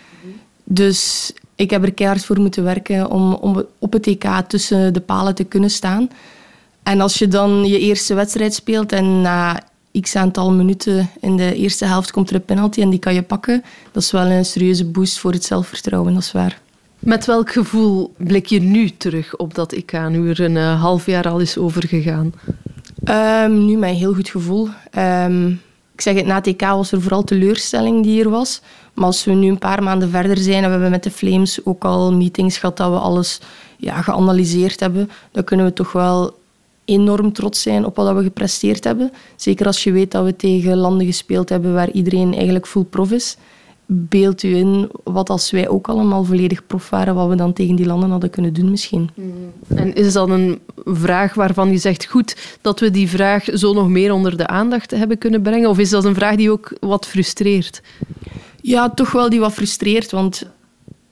[0.65, 5.01] Dus ik heb er keihard voor moeten werken om, om op het EK tussen de
[5.01, 6.09] palen te kunnen staan.
[6.87, 9.63] En als je dan je eerste wedstrijd speelt en na
[10.01, 13.23] x aantal minuten in de eerste helft komt er een penalty en die kan je
[13.23, 16.61] pakken, dat is wel een serieuze boost voor het zelfvertrouwen, dat is waar.
[16.99, 21.07] Met welk gevoel blik je nu terug op dat EK, nu er een uh, half
[21.07, 22.33] jaar al is overgegaan?
[23.45, 24.69] Um, nu met een heel goed gevoel.
[24.99, 25.61] Um,
[25.95, 28.61] ik zeg het, na het EK was er vooral teleurstelling die er was.
[28.95, 31.65] Maar als we nu een paar maanden verder zijn en we hebben met de Flames
[31.65, 33.41] ook al meetings gehad dat we alles
[33.77, 36.35] ja, geanalyseerd hebben, dan kunnen we toch wel
[36.87, 39.13] enorm trots zijn op wat we gepresteerd hebben.
[39.37, 43.11] Zeker als je weet dat we tegen landen gespeeld hebben waar iedereen eigenlijk full prof
[43.11, 43.37] is
[43.87, 47.77] beeld u in wat als wij ook allemaal volledig prof waren, wat we dan tegen
[47.77, 49.11] die landen hadden kunnen doen misschien.
[49.75, 53.89] En is dat een vraag waarvan u zegt, goed dat we die vraag zo nog
[53.89, 55.69] meer onder de aandacht hebben kunnen brengen?
[55.69, 57.83] Of is dat een vraag die ook wat frustreert?
[58.61, 60.47] Ja, toch wel die wat frustreert, want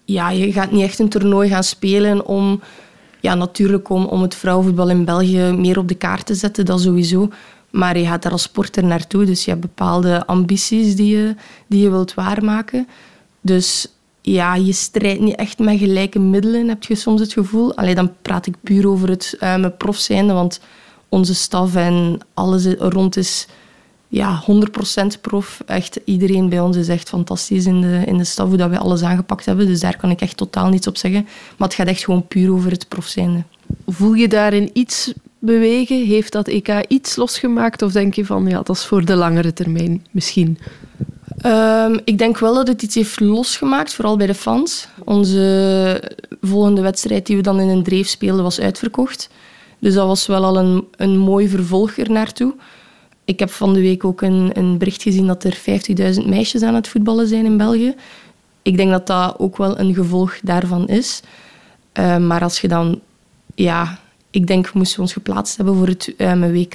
[0.05, 2.61] ja, je gaat niet echt een toernooi gaan spelen om...
[3.25, 6.81] Ja, natuurlijk om, om het vrouwenvoetbal in België meer op de kaart te zetten, dat
[6.81, 7.29] sowieso.
[7.71, 11.35] Maar je gaat daar als sporter naartoe, dus je hebt bepaalde ambities die je,
[11.67, 12.89] die je wilt waarmaken.
[13.41, 13.87] Dus
[14.21, 17.77] ja, je strijdt niet echt met gelijke middelen, heb je soms het gevoel.
[17.77, 20.61] Alleen dan praat ik puur over het uh, prof zijnde, want
[21.09, 23.47] onze staf en alles rond is
[24.15, 25.63] ja, 100% prof.
[25.67, 28.79] Echt, iedereen bij ons is echt fantastisch in de, in de staf, hoe dat wij
[28.79, 29.67] alles aangepakt hebben.
[29.67, 31.27] Dus daar kan ik echt totaal niets op zeggen.
[31.57, 33.43] Maar het gaat echt gewoon puur over het prof zijnde.
[33.87, 36.07] Voel je daarin iets bewegen?
[36.07, 37.83] Heeft dat EK iets losgemaakt?
[37.83, 40.59] Of denk je van, ja, dat is voor de langere termijn misschien?
[41.47, 44.89] Um, ik denk wel dat het iets heeft losgemaakt, vooral bij de fans.
[45.05, 49.31] Onze volgende wedstrijd die we dan in een dreef speelden was uitverkocht.
[49.79, 52.55] Dus dat was wel al een, een mooi vervolg er naartoe.
[53.25, 55.59] Ik heb van de week ook een, een bericht gezien dat er
[56.21, 57.95] 50.000 meisjes aan het voetballen zijn in België.
[58.63, 61.23] Ik denk dat dat ook wel een gevolg daarvan is.
[61.99, 63.01] Uh, maar als je dan
[63.55, 63.99] ja,
[64.31, 66.75] ik denk, moesten we ons geplaatst hebben voor het um, WK,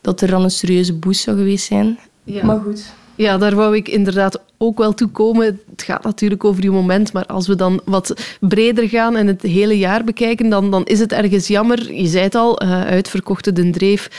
[0.00, 1.98] dat er dan een serieuze boost zou geweest zijn.
[2.24, 2.44] Ja.
[2.44, 2.92] Maar goed.
[3.14, 5.60] Ja, daar wou ik inderdaad ook wel toe komen.
[5.70, 9.42] Het gaat natuurlijk over je moment, maar als we dan wat breder gaan en het
[9.42, 11.94] hele jaar bekijken, dan, dan is het ergens jammer.
[11.94, 14.10] Je zei het al, uh, uitverkochte Den Dreef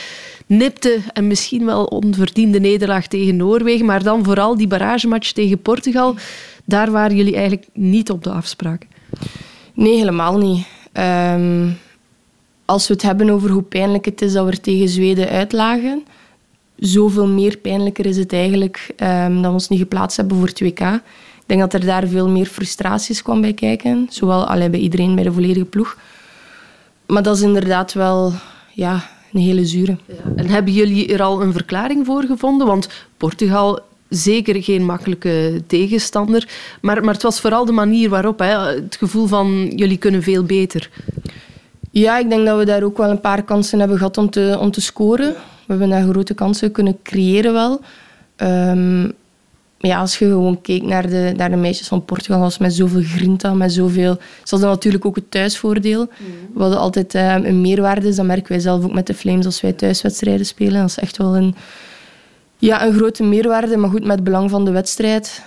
[0.46, 6.14] nipte en misschien wel onverdiende nederlaag tegen Noorwegen, maar dan vooral die barragematch tegen Portugal.
[6.64, 8.86] Daar waren jullie eigenlijk niet op de afspraak.
[9.74, 10.66] Nee, helemaal niet.
[10.92, 11.78] Um,
[12.64, 16.04] als we het hebben over hoe pijnlijk het is dat we er tegen Zweden uitlagen,
[16.76, 20.60] zoveel meer pijnlijker is het eigenlijk um, dat we ons niet geplaatst hebben voor het
[20.60, 20.80] WK.
[20.80, 24.06] Ik denk dat er daar veel meer frustraties kwam bij kijken.
[24.10, 25.98] Zowel allee, bij iedereen, bij de volledige ploeg.
[27.06, 28.32] Maar dat is inderdaad wel
[28.72, 29.96] ja, een hele zure.
[30.06, 30.14] Ja.
[30.36, 32.66] En hebben jullie er al een verklaring voor gevonden?
[32.66, 36.48] Want Portugal zeker geen makkelijke tegenstander.
[36.80, 38.38] Maar, maar het was vooral de manier waarop.
[38.38, 40.90] Hè, het gevoel van jullie kunnen veel beter.
[41.90, 44.56] Ja, ik denk dat we daar ook wel een paar kansen hebben gehad om te,
[44.60, 45.34] om te scoren.
[45.66, 47.80] We hebben daar grote kansen kunnen creëren wel.
[48.36, 49.12] Um,
[49.78, 53.02] ja, als je gewoon keek naar de, naar de meisjes van Portugal, was met zoveel
[53.02, 54.18] grinta, met zoveel...
[54.42, 56.00] Ze hadden natuurlijk ook het thuisvoordeel.
[56.00, 56.26] Mm.
[56.54, 58.14] We hadden altijd uh, een meerwaarde.
[58.14, 60.80] Dat merken wij zelf ook met de Flames als wij thuiswedstrijden spelen.
[60.80, 61.54] Dat is echt wel een,
[62.58, 63.76] ja, een grote meerwaarde.
[63.76, 65.42] Maar goed, met het belang van de wedstrijd...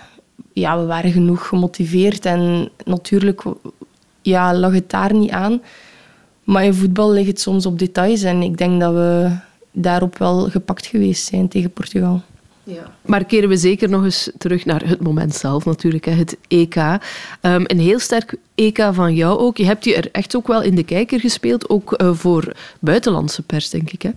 [0.52, 2.26] Ja, we waren genoeg gemotiveerd.
[2.26, 3.42] En natuurlijk
[4.22, 5.62] ja, lag het daar niet aan.
[6.44, 8.22] Maar in voetbal ligt het soms op details.
[8.22, 9.30] En ik denk dat we
[9.82, 12.22] daarop wel gepakt geweest zijn tegen Portugal.
[12.62, 12.92] Ja.
[13.02, 16.76] Maar keren we zeker nog eens terug naar het moment zelf natuurlijk, het EK.
[16.76, 16.98] Um,
[17.42, 19.56] een heel sterk EK van jou ook.
[19.56, 23.42] Je hebt je er echt ook wel in de kijker gespeeld, ook uh, voor buitenlandse
[23.42, 24.02] pers, denk ik.
[24.02, 24.10] Hè?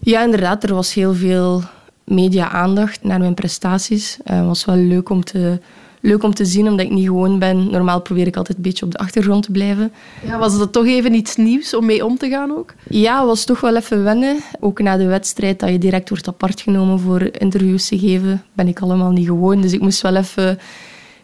[0.00, 0.64] Ja, inderdaad.
[0.64, 1.62] Er was heel veel
[2.04, 4.18] media-aandacht naar mijn prestaties.
[4.24, 5.58] Het uh, was wel leuk om te
[6.00, 7.70] leuk om te zien, omdat ik niet gewoon ben.
[7.70, 9.92] Normaal probeer ik altijd een beetje op de achtergrond te blijven.
[10.26, 12.74] Ja, was dat toch even iets nieuws om mee om te gaan ook?
[12.88, 14.36] Ja, was toch wel even wennen.
[14.60, 18.68] Ook na de wedstrijd, dat je direct wordt apart genomen voor interviews te geven, ben
[18.68, 19.60] ik allemaal niet gewoon.
[19.60, 20.52] Dus ik moest wel even...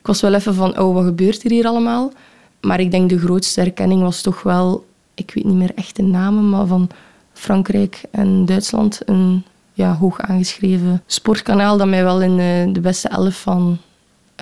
[0.00, 2.12] Ik was wel even van, oh, wat gebeurt er hier allemaal?
[2.60, 4.84] Maar ik denk de grootste erkenning was toch wel...
[5.14, 6.88] Ik weet niet meer echt de namen, maar van
[7.32, 9.00] Frankrijk en Duitsland.
[9.04, 13.78] Een ja, hoog aangeschreven sportkanaal dat mij wel in eh, de beste elf van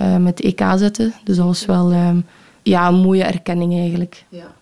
[0.02, 1.14] uh, met EK zetten.
[1.24, 2.24] Dus dat was wel um,
[2.62, 4.24] ja, een mooie erkenning eigenlijk.
[4.28, 4.52] Ja.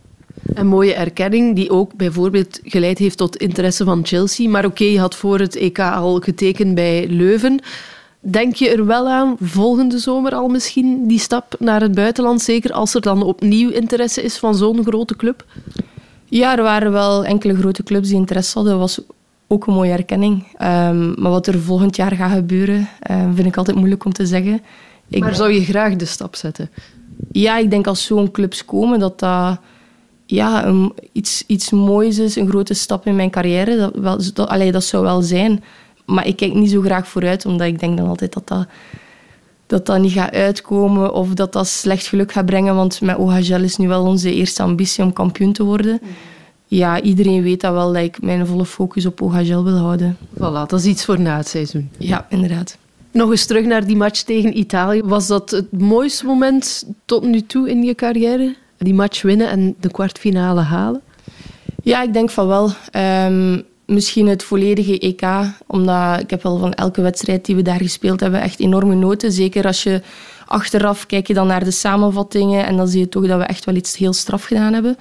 [0.55, 4.49] Een mooie erkenning die ook bijvoorbeeld geleid heeft tot interesse van Chelsea.
[4.49, 7.61] Maar oké, okay, je had voor het EK al getekend bij Leuven.
[8.21, 12.43] Denk je er wel aan, volgende zomer al misschien, die stap naar het buitenland?
[12.43, 15.45] Zeker als er dan opnieuw interesse is van zo'n grote club?
[16.25, 18.73] Ja, er waren wel enkele grote clubs die interesse hadden.
[18.73, 19.01] Dat was
[19.47, 20.47] ook een mooie erkenning.
[20.63, 24.27] Um, maar wat er volgend jaar gaat gebeuren, uh, vind ik altijd moeilijk om te
[24.27, 24.61] zeggen.
[25.09, 26.71] Ik maar zou je graag de stap zetten?
[27.33, 29.59] Ja, ik denk als zo'n clubs komen dat dat
[30.27, 33.77] ja, een, iets, iets moois is, een grote stap in mijn carrière.
[33.77, 35.65] Dat, wel, dat, allee, dat zou wel zijn.
[36.05, 38.67] Maar ik kijk niet zo graag vooruit, omdat ik denk dan altijd dat dat,
[39.67, 42.75] dat, dat niet gaat uitkomen of dat dat slecht geluk gaat brengen.
[42.75, 46.01] Want met OHL is nu wel onze eerste ambitie om kampioen te worden.
[46.67, 50.17] Ja, iedereen weet dat wel dat ik mijn volle focus op OHL wil houden.
[50.35, 51.91] Voilà, dat is iets voor na het seizoen.
[51.99, 52.79] Ja, inderdaad.
[53.13, 55.01] Nog eens terug naar die match tegen Italië.
[55.05, 58.55] Was dat het mooiste moment tot nu toe in je carrière?
[58.79, 61.01] Die match winnen en de kwartfinale halen?
[61.83, 62.71] Ja, ik denk van wel.
[63.27, 65.23] Um, misschien het volledige EK,
[65.67, 69.33] omdat ik heb wel van elke wedstrijd die we daar gespeeld hebben echt enorm genoten.
[69.33, 70.03] Zeker als je
[70.47, 73.65] achteraf kijk je dan naar de samenvattingen en dan zie je toch dat we echt
[73.65, 74.97] wel iets heel straf gedaan hebben.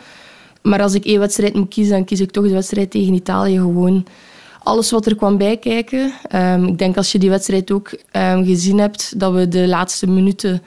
[0.61, 3.55] Maar als ik één wedstrijd moet kiezen, dan kies ik toch de wedstrijd tegen Italië
[3.55, 4.05] gewoon
[4.63, 6.13] alles wat er kwam bijkijken.
[6.35, 10.07] Um, ik denk als je die wedstrijd ook um, gezien hebt, dat we de laatste
[10.07, 10.61] minuten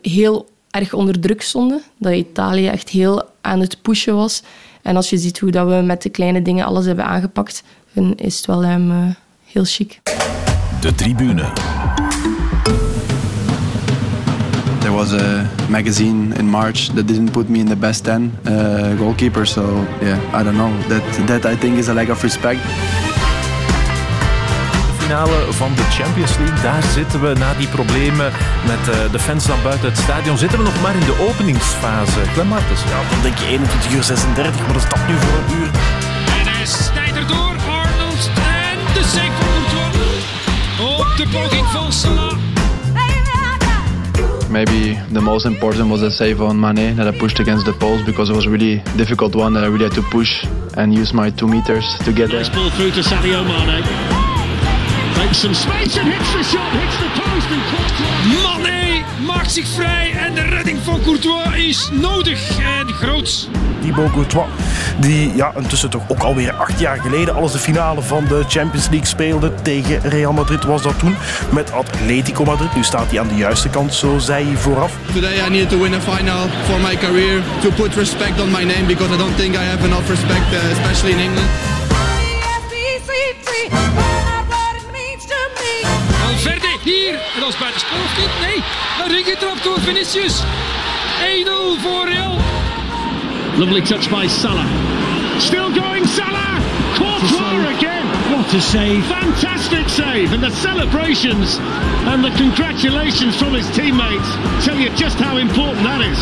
[0.00, 1.82] heel erg onder druk stonden.
[1.98, 4.42] Dat Italië echt heel aan het pushen was.
[4.82, 8.14] En als je ziet hoe dat we met de kleine dingen alles hebben aangepakt, dan
[8.16, 8.96] is het wel um, uh,
[9.44, 10.00] heel chic.
[10.80, 11.44] De tribune.
[14.80, 18.98] There was a magazine in March that didn't put me in the best 10 uh,
[18.98, 19.52] goalkeepers.
[19.52, 20.70] So yeah, I don't know.
[20.88, 22.60] That that I think is a lack of respect
[25.08, 26.60] finale van de Champions League.
[26.62, 28.32] Daar zitten we na die problemen
[28.66, 30.38] met uh, de fans dan buiten het stadion.
[30.38, 32.20] Zitten we nog maar in de openingsfase.
[32.32, 32.80] Clem Martens.
[32.82, 35.70] Ja, dan denk je 21 uur 36, maar dat is dat nu voor een uur.
[36.40, 38.22] En hij snijdt erdoor, Arnold.
[38.64, 40.24] En de save Courtois.
[41.00, 42.36] Op de poging van Salah.
[44.50, 48.04] Maybe the most important was the save on Mane that I pushed against the post
[48.04, 51.14] because it was a really difficult one that I really had to push and use
[51.14, 52.40] my two meters to get there.
[52.40, 54.07] Nice ball through to Sadio Mane.
[55.18, 58.42] Makes some space and hits the shot, hits the post and Courtois.
[58.42, 63.48] Mané maakt zich vrij en de redding van Courtois is nodig en groot.
[63.80, 64.46] Thibaut Courtois.
[65.00, 68.88] Die ja, intussen toch ook alweer acht jaar geleden alles de finale van de Champions
[68.88, 69.52] League speelde.
[69.62, 71.16] Tegen Real Madrid was dat toen.
[71.50, 72.74] Met Atletico Madrid.
[72.74, 74.92] Nu staat hij aan de juiste kant, zo zei hij vooraf.
[75.14, 77.42] Today I needed to win a final for my career.
[77.60, 80.70] To put respect on my name because I don't think I have enough respect, uh,
[80.70, 81.77] especially in England.
[86.88, 87.14] Hier.
[87.34, 88.34] En dat is bij de spel of niet?
[88.46, 88.58] Nee.
[89.02, 90.34] Een ring getrapt door Vinicius.
[90.40, 90.44] 1-0
[91.82, 92.38] voor Real.
[93.56, 94.68] Lovely touch by Salah.
[95.38, 96.54] Still going Salah.
[96.94, 98.04] Courtois again.
[98.30, 99.02] What a save.
[99.02, 100.32] Fantastic save.
[100.34, 101.58] And the celebrations
[102.06, 104.28] and the congratulations from his teammates
[104.64, 106.18] tell you just how important that is.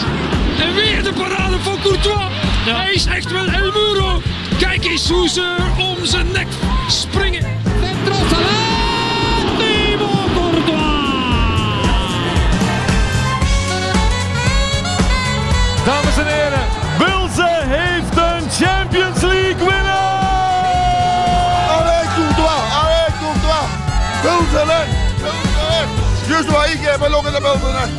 [0.60, 2.32] En weer de parade van Courtois.
[2.64, 4.22] Hij is echt wel El Muro.
[4.58, 6.46] Kijk eens hoe ze om zijn nek
[6.88, 7.55] springen.
[26.36, 26.44] Erin.
[26.44, 27.90] Just wat ik heb, look at the building.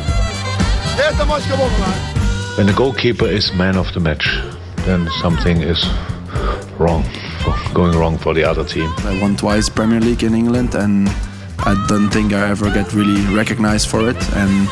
[0.98, 1.78] Eerste match gewonnen.
[1.78, 2.16] hè.
[2.56, 4.42] When the goalkeeper is man of the match,
[4.84, 5.90] then something is
[6.78, 7.04] wrong,
[7.72, 8.92] going wrong for the other team.
[9.12, 11.08] I won twice Premier League in England, and
[11.66, 14.34] I don't think I ever get really recognized for it.
[14.34, 14.68] And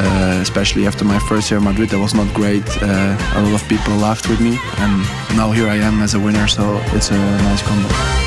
[0.00, 2.66] uh, especially after my first year in Madrid, that was not great.
[2.82, 5.02] Uh, a lot of people laughed with me, and
[5.36, 6.48] now here I am as a winner.
[6.48, 8.17] So it's a nice combo.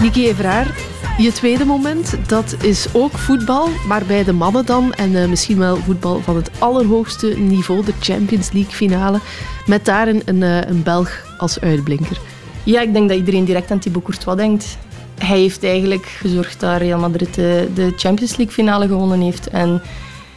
[0.00, 0.74] Niki Evraar,
[1.16, 4.92] je tweede moment, dat is ook voetbal, maar bij de mannen dan.
[4.92, 9.20] En eh, misschien wel voetbal van het allerhoogste niveau, de Champions League finale.
[9.66, 12.20] Met daarin een, eh, een Belg als uitblinker.
[12.64, 14.78] Ja, ik denk dat iedereen direct aan Thibaut Courtois denkt.
[15.18, 19.48] Hij heeft eigenlijk gezorgd dat Real Madrid de, de Champions League finale gewonnen heeft.
[19.48, 19.82] En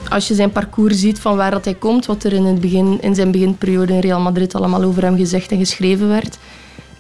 [0.09, 2.97] als je zijn parcours ziet van waar dat hij komt, wat er in, het begin,
[3.01, 6.37] in zijn beginperiode in Real Madrid allemaal over hem gezegd en geschreven werd.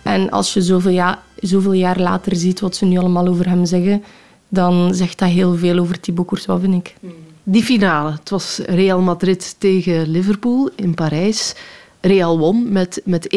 [0.03, 3.65] En als je zoveel, ja, zoveel jaar later ziet wat ze nu allemaal over hem
[3.65, 4.03] zeggen,
[4.49, 6.95] dan zegt dat heel veel over Thibaut Courtois, vind ik.
[7.43, 11.55] Die finale, het was Real Madrid tegen Liverpool in Parijs.
[12.01, 13.29] Real won met, met 1-0.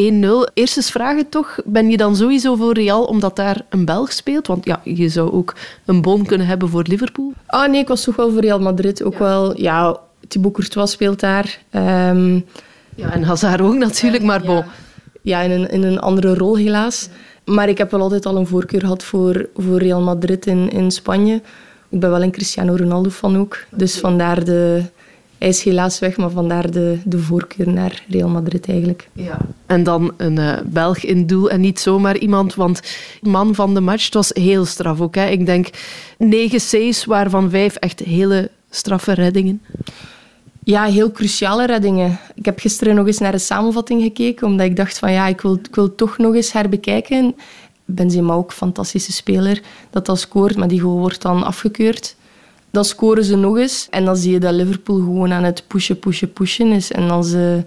[0.54, 4.46] Eerst eens vragen toch, ben je dan sowieso voor Real omdat daar een Belg speelt?
[4.46, 5.54] Want ja, je zou ook
[5.84, 7.32] een bon kunnen hebben voor Liverpool.
[7.46, 9.02] Ah nee, ik was toch wel voor Real Madrid.
[9.02, 9.98] Ook wel, ja,
[10.28, 11.58] Thibaut Courtois speelt daar.
[11.70, 12.34] Ehm,
[12.94, 14.56] ja, en Hazard ook natuurlijk, maar bon.
[14.56, 14.66] Ja,
[15.24, 17.08] in een, in een andere rol helaas.
[17.44, 20.90] Maar ik heb wel altijd al een voorkeur gehad voor, voor Real Madrid in, in
[20.90, 21.34] Spanje.
[21.88, 23.58] Ik ben wel een Cristiano Ronaldo fan ook.
[23.70, 24.82] Dus vandaar de...
[25.38, 29.08] Hij is helaas weg, maar vandaar de, de voorkeur naar Real Madrid eigenlijk.
[29.12, 29.38] Ja.
[29.66, 32.80] En dan een eh, Belg in doel en niet zomaar iemand, want
[33.20, 35.14] man van de match, het was heel straf ook.
[35.14, 35.26] Hè.
[35.26, 35.68] Ik denk
[36.18, 39.62] negen C's, waarvan vijf echt hele straffe reddingen.
[40.64, 42.18] Ja, heel cruciale reddingen.
[42.34, 45.40] Ik heb gisteren nog eens naar de samenvatting gekeken, omdat ik dacht van ja, ik
[45.40, 47.34] wil, ik wil toch nog eens herbekijken.
[47.84, 52.16] Benzema ook, fantastische speler, dat dat scoort, maar die goal wordt dan afgekeurd.
[52.70, 55.98] Dan scoren ze nog eens en dan zie je dat Liverpool gewoon aan het pushen,
[55.98, 56.92] pushen, pushen is.
[56.92, 57.64] En dan ze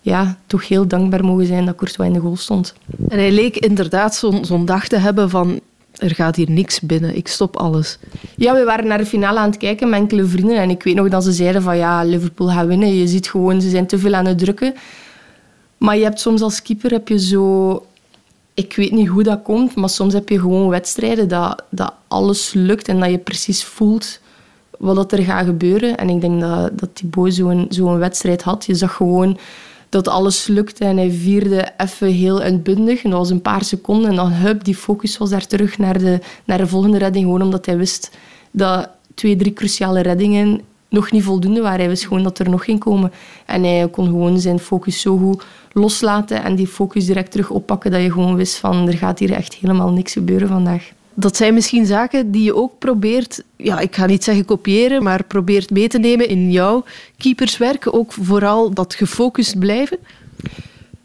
[0.00, 2.74] ja, toch heel dankbaar mogen zijn dat Courtois in de goal stond.
[3.08, 5.60] En hij leek inderdaad zo'n zo'n dag te hebben van
[6.02, 7.98] er gaat hier niks binnen, ik stop alles.
[8.36, 10.56] Ja, we waren naar de finale aan het kijken met enkele vrienden.
[10.56, 12.94] En ik weet nog dat ze zeiden van ja, Liverpool gaat winnen.
[12.94, 14.74] Je ziet gewoon, ze zijn te veel aan het drukken.
[15.78, 17.86] Maar je hebt soms als keeper heb je zo...
[18.54, 22.52] Ik weet niet hoe dat komt, maar soms heb je gewoon wedstrijden dat, dat alles
[22.52, 24.20] lukt en dat je precies voelt
[24.78, 25.96] wat er gaat gebeuren.
[25.96, 28.66] En ik denk dat, dat Thibaut zo'n zo'n wedstrijd had.
[28.66, 29.38] Je zag gewoon
[29.92, 33.04] dat alles lukte en hij vierde even heel uitbundig.
[33.04, 35.98] En dat was een paar seconden en dan hup, die focus was daar terug naar
[35.98, 37.24] de, naar de volgende redding.
[37.24, 38.10] Gewoon omdat hij wist
[38.50, 41.78] dat twee, drie cruciale reddingen nog niet voldoende waren.
[41.78, 43.12] Hij wist gewoon dat er nog ging komen.
[43.46, 47.90] En hij kon gewoon zijn focus zo goed loslaten en die focus direct terug oppakken
[47.90, 50.92] dat je gewoon wist van er gaat hier echt helemaal niks gebeuren vandaag.
[51.14, 55.24] Dat zijn misschien zaken die je ook probeert, ja, ik ga niet zeggen kopiëren, maar
[55.24, 56.84] probeert mee te nemen in jouw
[57.16, 57.94] keeperswerk.
[57.94, 59.98] Ook vooral dat gefocust blijven.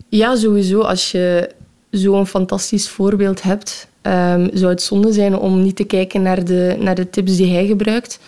[0.10, 0.80] Ja, sowieso.
[0.80, 1.50] Als je
[1.90, 6.76] zo'n fantastisch voorbeeld hebt, um, zou het zonde zijn om niet te kijken naar de,
[6.80, 8.20] naar de tips die hij gebruikt.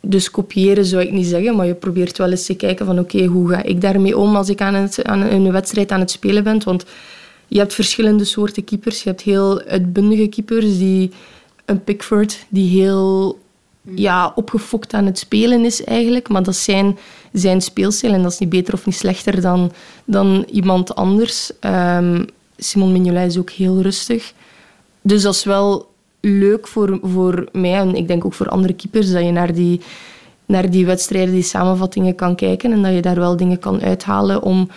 [0.00, 3.24] Dus kopiëren zou ik niet zeggen, maar je probeert wel eens te kijken van oké,
[3.24, 6.44] hoe ga ik daarmee om als ik aan, het, aan een wedstrijd aan het spelen
[6.44, 6.64] ben.
[6.64, 6.84] Want
[7.48, 9.02] je hebt verschillende soorten keepers.
[9.02, 11.10] Je hebt heel uitbundige keepers, die
[11.64, 13.38] een Pickford, die heel
[13.82, 16.28] ja, opgefokt aan het spelen is eigenlijk.
[16.28, 16.98] Maar dat is zijn,
[17.32, 19.72] zijn speelstijl en dat is niet beter of niet slechter dan,
[20.04, 21.50] dan iemand anders.
[21.60, 22.26] Um,
[22.56, 24.32] Simon Mignolet is ook heel rustig.
[25.00, 29.12] Dus dat is wel leuk voor, voor mij en ik denk ook voor andere keepers,
[29.12, 29.80] dat je naar die,
[30.46, 34.42] naar die wedstrijden, die samenvattingen kan kijken en dat je daar wel dingen kan uithalen
[34.42, 34.68] om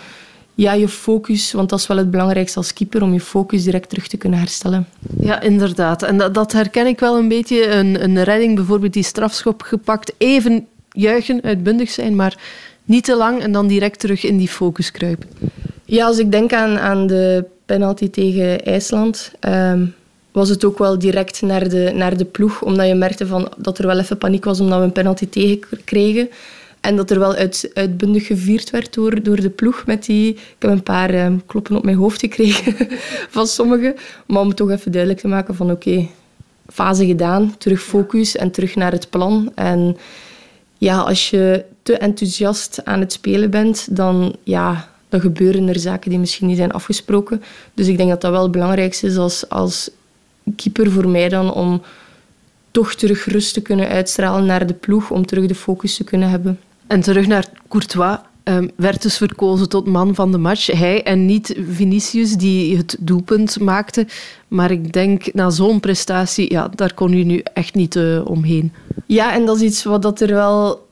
[0.58, 3.88] ja, je focus, want dat is wel het belangrijkste als keeper, om je focus direct
[3.88, 4.86] terug te kunnen herstellen.
[5.20, 6.02] Ja, inderdaad.
[6.02, 7.66] En dat, dat herken ik wel een beetje.
[7.66, 12.38] Een, een redding, bijvoorbeeld die strafschop gepakt, even juichen, uitbundig zijn, maar
[12.84, 15.28] niet te lang en dan direct terug in die focus kruipen.
[15.84, 19.86] Ja, als ik denk aan, aan de penalty tegen IJsland, ehm,
[20.32, 23.78] was het ook wel direct naar de, naar de ploeg, omdat je merkte van, dat
[23.78, 26.28] er wel even paniek was omdat we een penalty tegenkregen.
[26.80, 29.86] En dat er wel uit, uitbundig gevierd werd door, door de ploeg.
[29.86, 32.88] Met die, ik heb een paar ehm, kloppen op mijn hoofd gekregen
[33.36, 33.94] van sommigen.
[34.26, 36.08] Maar om toch even duidelijk te maken van oké,
[36.72, 39.52] fase gedaan, terug focus en terug naar het plan.
[39.54, 39.96] En
[40.78, 46.10] ja, als je te enthousiast aan het spelen bent, dan, ja, dan gebeuren er zaken
[46.10, 47.42] die misschien niet zijn afgesproken.
[47.74, 49.90] Dus ik denk dat dat wel het belangrijkste is als, als
[50.56, 51.82] keeper voor mij dan om
[52.70, 56.30] toch terug rust te kunnen uitstralen naar de ploeg, om terug de focus te kunnen
[56.30, 56.58] hebben.
[56.88, 58.18] En terug naar Courtois.
[58.44, 60.66] Um, werd dus verkozen tot man van de match.
[60.66, 64.06] Hij en niet Vinicius, die het doelpunt maakte.
[64.48, 68.72] Maar ik denk, na zo'n prestatie, ja, daar kon u nu echt niet uh, omheen.
[69.06, 70.86] Ja, en dat is iets wat dat er wel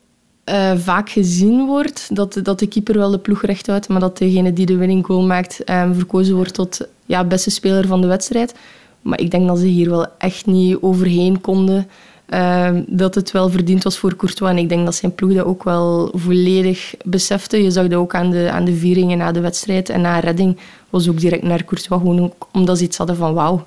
[0.44, 2.08] uh, vaak gezien wordt.
[2.12, 5.06] Dat, dat de keeper wel de ploeg recht houdt, maar dat degene die de winning
[5.06, 8.54] goal maakt um, verkozen wordt tot ja, beste speler van de wedstrijd.
[9.02, 11.88] Maar ik denk dat ze hier wel echt niet overheen konden.
[12.28, 14.50] Uh, dat het wel verdiend was voor Courtois.
[14.50, 17.62] En ik denk dat zijn ploeg dat ook wel volledig besefte.
[17.62, 19.88] Je zag dat ook aan de, aan de vieringen na de wedstrijd.
[19.88, 20.56] En na redding
[20.90, 22.00] was ook direct naar Courtois.
[22.00, 23.66] Gewoon omdat ze iets hadden van wauw,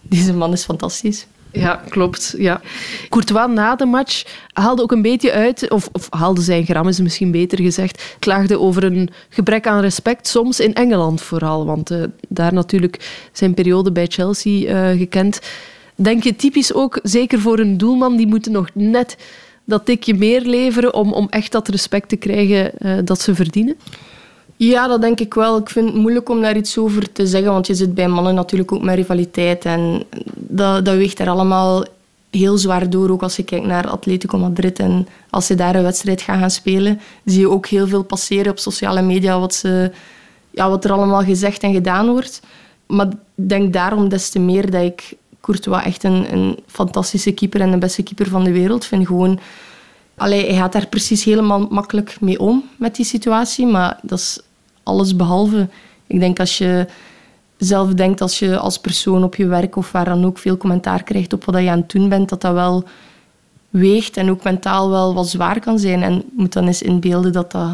[0.00, 1.26] deze man is fantastisch.
[1.52, 2.34] Ja, klopt.
[2.38, 2.60] Ja.
[3.08, 7.00] Courtois na de match haalde ook een beetje uit, of, of haalde zijn gram, is
[7.00, 11.66] misschien beter gezegd, klaagde over een gebrek aan respect, soms in Engeland vooral.
[11.66, 15.40] Want uh, daar natuurlijk zijn periode bij Chelsea uh, gekend.
[15.94, 19.16] Denk je typisch ook, zeker voor een doelman, die moeten nog net
[19.64, 23.76] dat tikje meer leveren om, om echt dat respect te krijgen uh, dat ze verdienen?
[24.56, 25.56] Ja, dat denk ik wel.
[25.56, 28.34] Ik vind het moeilijk om daar iets over te zeggen, want je zit bij mannen
[28.34, 31.84] natuurlijk ook met rivaliteit en dat, dat weegt er allemaal
[32.30, 33.10] heel zwaar door.
[33.10, 36.50] Ook als je kijkt naar Atletico Madrid en als ze daar een wedstrijd gaan gaan
[36.50, 39.90] spelen, zie je ook heel veel passeren op sociale media wat, ze,
[40.50, 42.40] ja, wat er allemaal gezegd en gedaan wordt.
[42.86, 45.14] Maar ik denk daarom des te meer dat ik
[45.44, 49.06] Courtois echt een, een fantastische keeper en de beste keeper van de wereld vind.
[49.06, 49.38] Gewoon,
[50.16, 54.40] allee, hij gaat daar precies helemaal makkelijk mee om met die situatie, maar dat is
[54.82, 55.68] alles behalve.
[56.06, 56.86] Ik denk als je
[57.56, 61.02] zelf denkt als je als persoon op je werk of waar dan ook veel commentaar
[61.02, 62.84] krijgt op wat je aan het doen bent, dat dat wel
[63.70, 66.02] weegt en ook mentaal wel wat zwaar kan zijn.
[66.02, 67.70] En moet dan eens inbeelden dat dat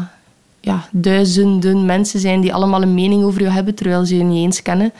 [0.59, 4.43] ja, duizenden mensen zijn die allemaal een mening over je hebben, terwijl ze je niet
[4.43, 4.93] eens kennen.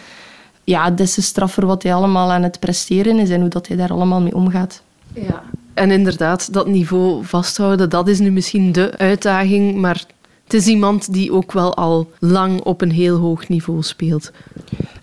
[0.72, 3.78] Ja, des te straffer wat hij allemaal aan het presteren is en hoe dat hij
[3.78, 4.82] daar allemaal mee omgaat.
[5.14, 5.44] Ja.
[5.74, 10.06] En inderdaad, dat niveau vasthouden, dat is nu misschien de uitdaging, maar
[10.44, 14.32] het is iemand die ook wel al lang op een heel hoog niveau speelt.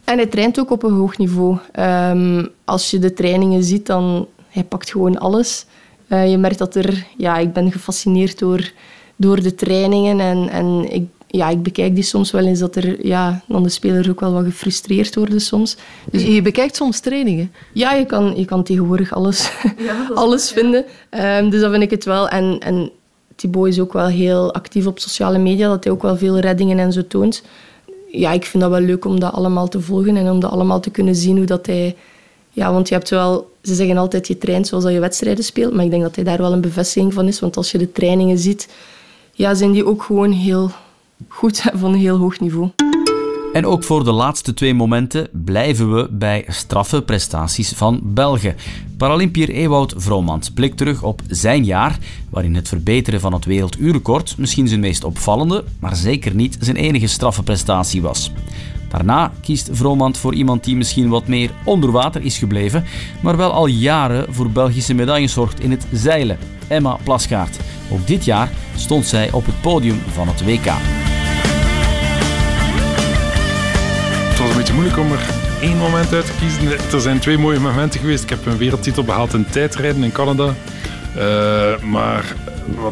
[0.04, 1.58] En hij traint ook op een hoog niveau.
[1.78, 5.66] Um, als je de trainingen ziet, dan hij pakt gewoon alles.
[6.08, 7.06] Uh, je merkt dat er...
[7.16, 8.72] Ja, ik ben gefascineerd door,
[9.16, 10.20] door de trainingen.
[10.20, 13.06] En, en ik, ja, ik bekijk die soms wel eens dat er...
[13.06, 15.76] Ja, dan de spelers ook wel wat gefrustreerd worden soms.
[16.10, 17.52] Dus je bekijkt soms trainingen?
[17.72, 20.84] Ja, je kan, je kan tegenwoordig alles, ja, alles vinden.
[21.10, 22.28] Um, dus dat vind ik het wel.
[22.28, 22.90] En, en
[23.36, 26.78] Thibaut is ook wel heel actief op sociale media, dat hij ook wel veel reddingen
[26.78, 27.42] en zo toont.
[28.10, 30.80] Ja, ik vind dat wel leuk om dat allemaal te volgen en om dat allemaal
[30.80, 31.96] te kunnen zien hoe dat hij...
[32.50, 33.50] Ja, want je hebt wel...
[33.62, 36.24] Ze zeggen altijd, je traint zoals dat je wedstrijden speelt, maar ik denk dat hij
[36.24, 38.68] daar wel een bevestiging van is, want als je de trainingen ziet,
[39.32, 40.70] ja, zijn die ook gewoon heel
[41.28, 42.70] goed van een heel hoog niveau.
[43.52, 48.56] En ook voor de laatste twee momenten blijven we bij straffe prestaties van Belgen.
[48.96, 51.98] Paralympier Ewout Vromans blikt terug op zijn jaar,
[52.30, 57.06] waarin het verbeteren van het werelduurrecord misschien zijn meest opvallende, maar zeker niet zijn enige
[57.06, 58.32] straffe prestatie was.
[58.88, 62.84] Daarna kiest Vromand voor iemand die misschien wat meer onder water is gebleven,
[63.20, 66.38] maar wel al jaren voor Belgische medailles zorgt in het zeilen.
[66.68, 67.56] Emma Plasgaard.
[67.92, 70.66] Ook dit jaar stond zij op het podium van het WK.
[74.28, 76.78] Het was een beetje moeilijk om er één moment uit te kiezen.
[76.92, 78.22] Er zijn twee mooie momenten geweest.
[78.22, 80.54] Ik heb een wereldtitel behaald in tijdrijden in Canada.
[81.18, 82.34] Uh, maar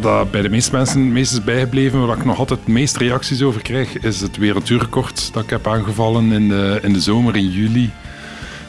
[0.01, 3.63] wat bij de meeste mensen meest bijgebleven, waar ik nog altijd het meest reacties over
[3.63, 7.91] krijg, is het wereldduurrecord dat ik heb aangevallen in de, in de zomer, in juli.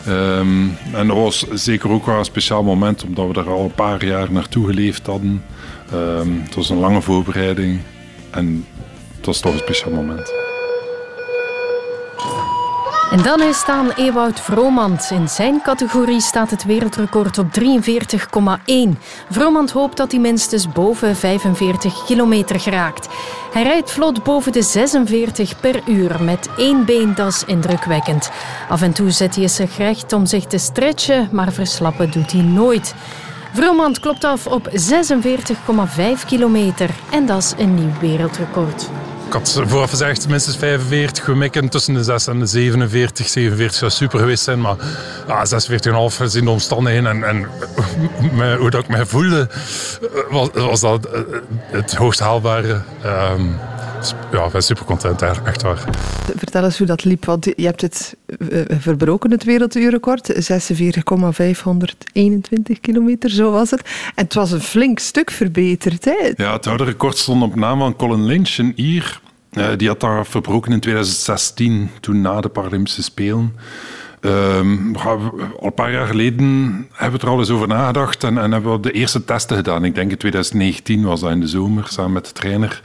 [0.07, 3.71] Um, en dat was zeker ook wel een speciaal moment, omdat we er al een
[3.71, 5.43] paar jaar naartoe geleefd hadden.
[5.93, 7.79] Um, het was een lange voorbereiding
[8.29, 8.65] en
[9.15, 10.46] het was toch een speciaal moment.
[13.11, 15.09] En dan is staan Ewout Vromand.
[15.11, 18.99] In zijn categorie staat het wereldrecord op 43,1.
[19.29, 23.07] Vromand hoopt dat hij minstens boven 45 kilometer geraakt.
[23.53, 28.31] Hij rijdt vlot boven de 46 per uur met één been, dat is indrukwekkend.
[28.69, 32.41] Af en toe zet hij zich recht om zich te stretchen, maar verslappen doet hij
[32.41, 32.95] nooit.
[33.53, 34.75] Vromand klopt af op 46,5
[36.25, 38.89] kilometer en dat is een nieuw wereldrecord.
[39.27, 43.27] Ik had vooraf gezegd minstens 45, we tussen de 6 en de 47.
[43.27, 44.75] 47 zou super geweest zijn, maar
[45.27, 45.45] ah,
[46.11, 47.47] 46,5 gezien de omstandigheden en, en
[48.59, 49.49] hoe dat ik mij voelde,
[50.29, 51.21] was, was dat eh,
[51.71, 52.81] het hoogst haalbare.
[53.05, 53.59] Um,
[54.31, 55.83] ja, ik ben super content, echt waar.
[56.35, 58.15] Vertel eens hoe dat liep, want je hebt het
[58.49, 60.31] eh, verbroken, het werelduurrecord.
[60.35, 63.81] 46,521 kilometer, zo was het.
[64.15, 66.05] En het was een flink stuk verbeterd.
[66.05, 66.31] Hè?
[66.35, 69.21] Ja, het oude record stond op naam van Colin Lynch, een Ier.
[69.51, 73.55] Uh, die had dat verbroken in 2016, toen na de Paralympische Spelen.
[74.21, 78.51] Um, al een paar jaar geleden hebben we er al eens over nagedacht en, en,
[78.51, 79.83] hebben we de eerste testen gedaan.
[79.83, 82.81] Ik denk in 2019 was dat in de zomer, samen met de trainer.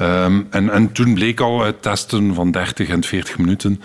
[0.00, 3.80] Um, en, en, toen bleek al uit testen van 30 en 40 minuten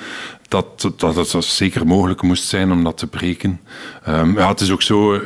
[0.47, 3.59] dat, dat het zeker mogelijk moest zijn om dat te breken.
[4.07, 5.21] Um, ja, het is ook zo,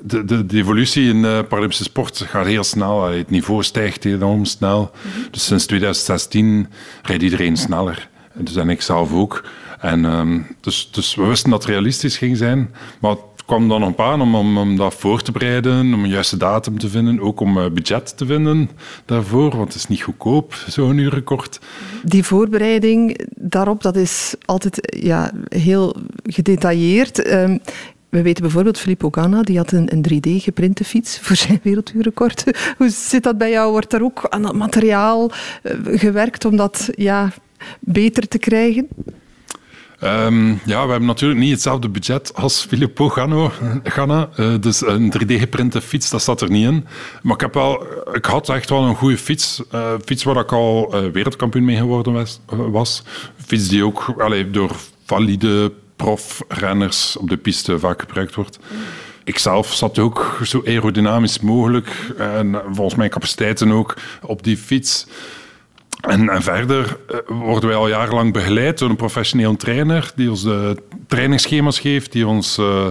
[0.00, 3.04] de, de, de, evolutie in de Paralympische sport gaat heel snel.
[3.04, 4.90] Het niveau stijgt enorm snel.
[5.02, 5.30] Mhm.
[5.30, 6.68] Dus sinds 2016
[7.02, 8.08] rijdt iedereen sneller.
[8.34, 9.44] Dus en ik zelf ook.
[9.82, 12.70] En, um, dus, dus we wisten dat het realistisch ging zijn.
[13.00, 16.10] Maar het kwam dan op aan om, om, om, dat voor te bereiden, om een
[16.10, 18.70] juiste datum te vinden, ook om uh, budget te vinden
[19.04, 21.10] daarvoor, want het is niet goedkoop, zo'n.
[22.02, 27.32] Die voorbereiding daarop, dat is altijd ja, heel gedetailleerd.
[27.32, 27.60] Um,
[28.08, 32.44] we weten bijvoorbeeld Filippo Ganna, die had een, een 3D geprinte fiets voor zijn werelduurrecord.
[32.78, 33.70] Hoe zit dat bij jou?
[33.70, 35.30] Wordt er ook aan dat materiaal
[35.62, 37.32] uh, gewerkt om dat ja,
[37.80, 38.88] beter te krijgen?
[40.04, 43.52] Um, ja, we hebben natuurlijk niet hetzelfde budget als Filippo Ganno,
[43.84, 44.28] Ganna.
[44.36, 46.86] Uh, dus een 3D-geprinte fiets, dat staat er niet in.
[47.22, 49.62] Maar ik, heb wel, ik had echt wel een goede fiets.
[49.74, 53.02] Uh, fiets waar ik al uh, wereldkampioen mee geworden was.
[53.46, 54.14] Fiets die ook
[54.50, 58.58] door valide profrenners op de piste vaak gebruikt wordt.
[59.24, 65.06] Ik zelf zat ook zo aerodynamisch mogelijk en volgens mijn capaciteiten ook op die fiets.
[66.02, 70.82] En, verder eh, worden wij al jarenlang begeleid door een professioneel trainer die ons de
[71.06, 72.86] trainingsschema's geeft, die ons uh,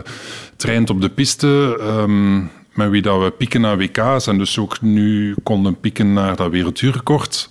[0.56, 4.82] traint op de piste, um, met wie dat we pieken naar WK's en dus ook
[4.82, 7.50] nu konden pieken naar dat wereldduurrecord.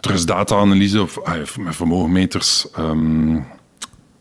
[0.00, 2.66] Er is data-analyse of, ah, met vermogenmeters.
[2.78, 3.46] Um,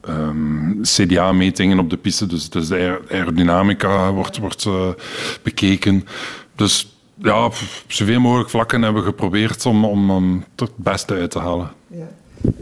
[0.09, 4.89] um, CDA-metingen op de piste, dus, de aerodynamica wordt, wordt uh,
[5.43, 6.07] bekeken.
[6.55, 7.55] Dus ja, op
[7.87, 11.71] zoveel mogelijk vlakken hebben we geprobeerd om, om, om het beste uit te halen.
[11.87, 12.07] Ja.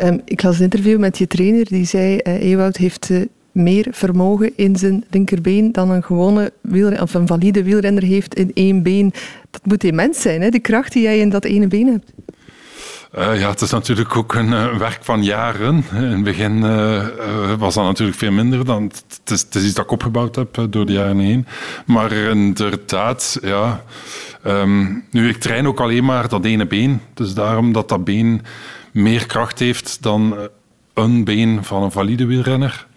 [0.07, 3.87] Um, ik las een interview met je trainer die zei: uh, Ewout heeft uh, meer
[3.91, 8.83] vermogen in zijn linkerbeen dan een gewone wielrenner, of een valide wielrenner heeft in één
[8.83, 9.13] been.
[9.51, 10.49] Dat moet immens zijn, hè?
[10.49, 12.11] de kracht die jij in dat ene been hebt.
[13.17, 15.85] Uh, ja, het is natuurlijk ook een uh, werk van jaren.
[15.91, 17.05] In het begin uh,
[17.57, 18.83] was dat natuurlijk veel minder dan.
[18.83, 21.47] Het is, het is, iets dat ik opgebouwd heb door de jaren heen.
[21.85, 23.83] Maar inderdaad, ja.
[24.47, 27.01] Um, nu, ik train ook alleen maar dat ene been.
[27.13, 28.41] Dus daarom dat dat been
[28.91, 30.35] meer kracht heeft dan
[30.93, 32.87] een been van een valide wielrenner.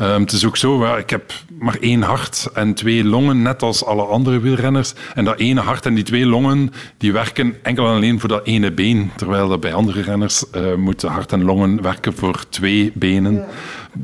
[0.00, 3.84] Um, het is ook zo, ik heb maar één hart en twee longen, net als
[3.84, 4.94] alle andere wielrenners.
[5.14, 8.46] En dat ene hart en die twee longen, die werken enkel en alleen voor dat
[8.46, 9.10] ene been.
[9.16, 13.44] Terwijl dat bij andere renners uh, moeten hart en longen werken voor twee benen.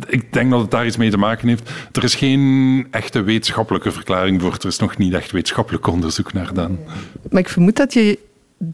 [0.07, 1.71] Ik denk dat het daar iets mee te maken heeft.
[1.93, 4.53] Er is geen echte wetenschappelijke verklaring voor.
[4.53, 6.79] Er is nog niet echt wetenschappelijk onderzoek naar gedaan.
[7.31, 8.19] Maar ik vermoed dat je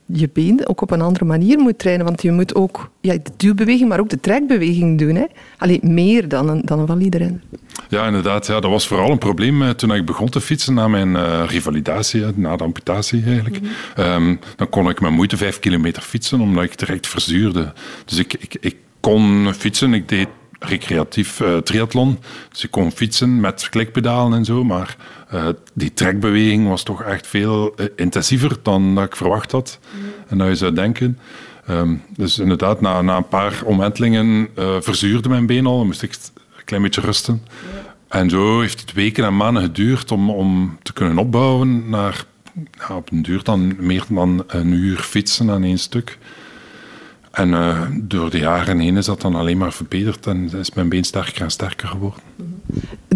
[0.07, 2.07] je been ook op een andere manier moet trainen.
[2.07, 5.15] Want je moet ook ja, de duwbeweging, maar ook de trekbeweging doen.
[5.15, 5.25] Hè?
[5.59, 7.39] Alleen meer dan een, dan een valide.
[7.89, 8.47] Ja, inderdaad.
[8.47, 11.45] Ja, dat was vooral een probleem eh, toen ik begon te fietsen na mijn uh,
[11.47, 13.61] revalidatie, na de amputatie eigenlijk.
[13.61, 13.71] Mhm.
[13.95, 17.73] Ehm, dan kon ik met moeite vijf kilometer fietsen, omdat ik direct verzuurde.
[18.05, 20.29] Dus ik, ik, ik kon fietsen, ik deed
[20.59, 22.19] recreatief uh, triathlon.
[22.51, 24.97] Dus ik kon fietsen met klikpedalen en zo, maar
[25.35, 29.79] uh, die trekbeweging was toch echt veel uh, intensiever dan dat ik verwacht had.
[29.95, 30.01] Mm.
[30.29, 31.19] En dat je zou denken.
[31.71, 34.49] Um, dus inderdaad, na, na een paar omwentelingen
[34.81, 35.77] verzuurde mijn been al.
[35.77, 36.13] Dan moest ik
[36.57, 37.43] een klein beetje rusten.
[38.09, 42.25] En zo heeft het weken en maanden geduurd om, om te kunnen opbouwen naar
[42.79, 46.19] ja, op een duur dan meer dan een uur fietsen aan één stuk.
[47.39, 50.89] En uh, door de jaren heen is dat dan alleen maar verbeterd en is mijn
[50.89, 52.21] been sterker en sterker geworden.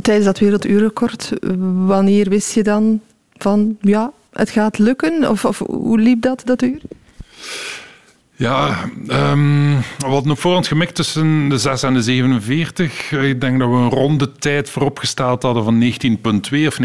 [0.02, 1.32] Tijdens dat werelduurrecord,
[1.86, 3.00] wanneer wist je dan
[3.36, 5.28] van ja, het gaat lukken?
[5.30, 6.80] Of, of hoe liep dat, dat uur?
[8.34, 13.12] Ja, um, we hadden op voorhand gemikt tussen de 6 en de 47.
[13.12, 16.78] Ik denk dat we een ronde tijd vooropgesteld hadden van 19,2 of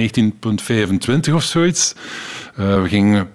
[1.30, 1.96] 19,25 of zoiets.
[2.60, 3.30] Uh, we gingen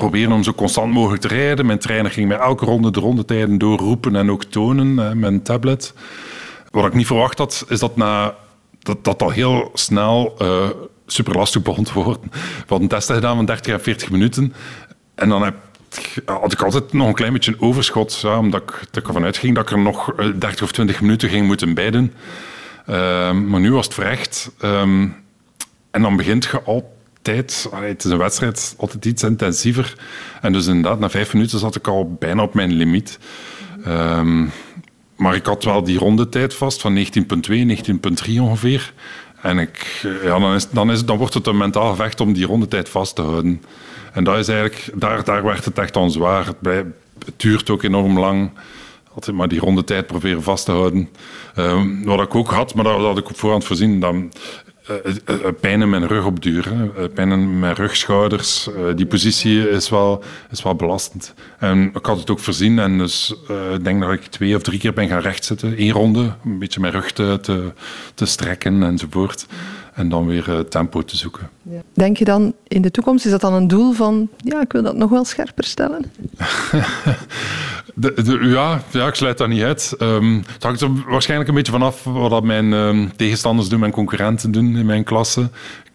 [0.00, 1.66] proberen om zo constant mogelijk te rijden.
[1.66, 5.94] Mijn trainer ging mij elke ronde de rondetijden doorroepen en ook tonen met mijn tablet.
[6.70, 8.34] Wat ik niet verwacht had, is dat na,
[8.78, 10.68] dat, dat al heel snel uh,
[11.06, 12.30] super lastig begon te worden.
[12.30, 14.54] We hadden testen gedaan van 30 à 40 minuten.
[15.14, 15.54] En dan heb
[16.24, 18.20] had ik altijd nog een klein beetje een overschot.
[18.20, 21.46] Ja, omdat ik, ervan uitging dat ik er nog 30 eh, of 20 minuten ging
[21.46, 22.12] moeten bijden.
[22.88, 22.96] Uh,
[23.32, 24.50] maar nu was het verrecht.
[24.64, 25.16] Um,
[25.90, 26.66] en dan begint je
[27.36, 29.94] het is een wedstrijd, altijd iets intensiever.
[30.40, 33.18] En dus inderdaad, na vijf minuten zat ik al bijna op mijn limiet.
[33.86, 34.52] Um,
[35.16, 37.02] maar ik had wel die rondetijd vast van 19,2,
[38.28, 38.92] 19,3 ongeveer.
[39.42, 42.46] En ik, ja, dan, is, dan, is, dan wordt het een mentaal gevecht om die
[42.46, 43.62] rondetijd vast te houden.
[44.12, 46.46] En dat is eigenlijk, daar, daar werd het echt aan zwaar.
[46.62, 46.84] Het,
[47.36, 48.50] duurt ook enorm lang.
[49.14, 51.08] Altijd maar die rondetijd proberen vast te houden.
[51.56, 54.32] Um, wat ik ook had, maar dat had ik op voorhand voorzien, dan
[55.60, 56.68] pijn in mijn rug op duur.
[56.68, 57.08] Hè.
[57.08, 58.68] Pijn in mijn rug, schouders.
[58.96, 61.34] die positie is wel, is wel belastend.
[61.58, 63.34] En ik had het ook voorzien en dus
[63.74, 65.80] ik denk dat ik twee of drie keer ben gaan rechtzitten.
[65.82, 67.72] Eén ronde, een beetje mijn rug te, te,
[68.14, 69.46] te strekken enzovoort
[69.94, 71.48] en dan weer tempo te zoeken.
[71.92, 74.82] Denk je dan in de toekomst, is dat dan een doel van, ja, ik wil
[74.82, 76.04] dat nog wel scherper stellen?
[77.94, 79.94] de, ja, ja, ik sluit dat niet uit.
[79.98, 84.52] Um, het hangt er waarschijnlijk een beetje vanaf wat mijn um, tegenstanders doen, mijn concurrenten
[84.52, 85.50] doen in mijn klasse.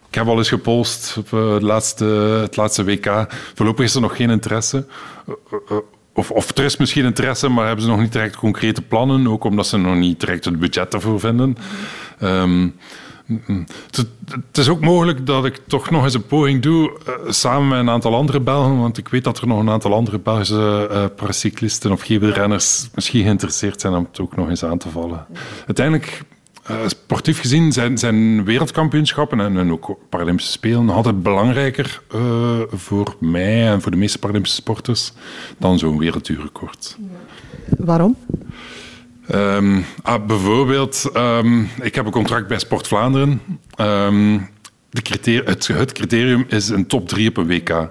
[0.08, 2.04] Ik heb al eens gepost op uh, het, laatste,
[2.42, 3.26] het laatste WK.
[3.54, 4.86] Voorlopig is er nog geen interesse.
[5.28, 5.34] Uh,
[5.70, 5.78] uh,
[6.12, 9.28] of, of er is misschien interesse, maar hebben ze nog niet direct concrete plannen.
[9.28, 11.56] Ook omdat ze nog niet direct het budget ervoor vinden.
[12.22, 12.74] Um,
[13.26, 17.78] het is ook mogelijk dat ik toch nog eens een poging doe uh, samen met
[17.78, 21.04] een aantal andere Belgen, want ik weet dat er nog een aantal andere Belgische uh,
[21.16, 25.26] paracyclisten of GW-renners misschien geïnteresseerd zijn om het ook nog eens aan te vallen.
[25.66, 26.22] Uiteindelijk,
[26.70, 32.02] uh, sportief gezien, zijn, zijn wereldkampioenschappen en, en, ook Paralympische Spelen altijd belangrijker
[32.70, 35.12] voor mij en voor de meeste Paralympische sporters
[35.58, 36.96] dan zo'n wereldduurrecord.
[37.78, 38.16] Waarom?
[39.34, 43.40] Um, ah, bijvoorbeeld, um, ik heb een contract bij Sport Vlaanderen.
[43.80, 44.48] Um,
[44.90, 47.90] de het, het, criterium is een top 3 op een WK.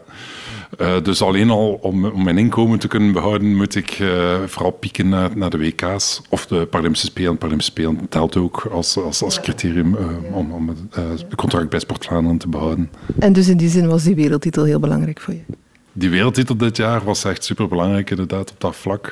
[0.82, 4.72] Uh, dus alleen al om, om, mijn inkomen te kunnen behouden, moet ik uh, vooral
[4.72, 7.38] pieken naar, naar, de WK's of de Paralympische Spelen.
[7.38, 12.06] Paralympische Spelen telt ook als, als, als criterium uh, om, om het contract bij Sport
[12.06, 12.90] Vlaanderen te behouden.
[13.20, 15.44] En dus in die zin was die wereldtitel heel belangrijk voor je?
[15.92, 19.10] Die wereldtitel dit jaar was echt super belangrijk, inderdaad, op dat vlak.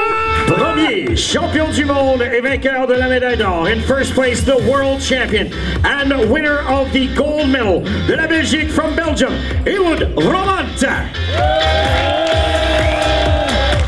[0.47, 3.69] Premier champion du monde et vainqueur de la médaille d'or.
[3.69, 5.51] In first place, the world champion
[5.83, 9.33] and winner of the gold medal de la Belgique from Belgium,
[9.65, 10.83] Ewood Romant.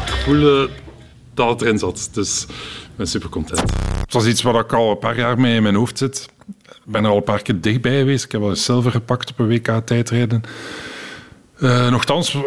[0.06, 0.68] Ik voelde
[1.34, 3.60] dat het erin zat, dus ik ben super content.
[4.00, 6.28] Het was iets wat ik al een paar jaar mee in mijn hoofd zit
[6.84, 8.24] ben er al een paar keer dichtbij geweest.
[8.24, 10.42] Ik heb wel eens zilver gepakt op een WK-tijdrijden.
[11.60, 12.42] Uh, nochtans uh,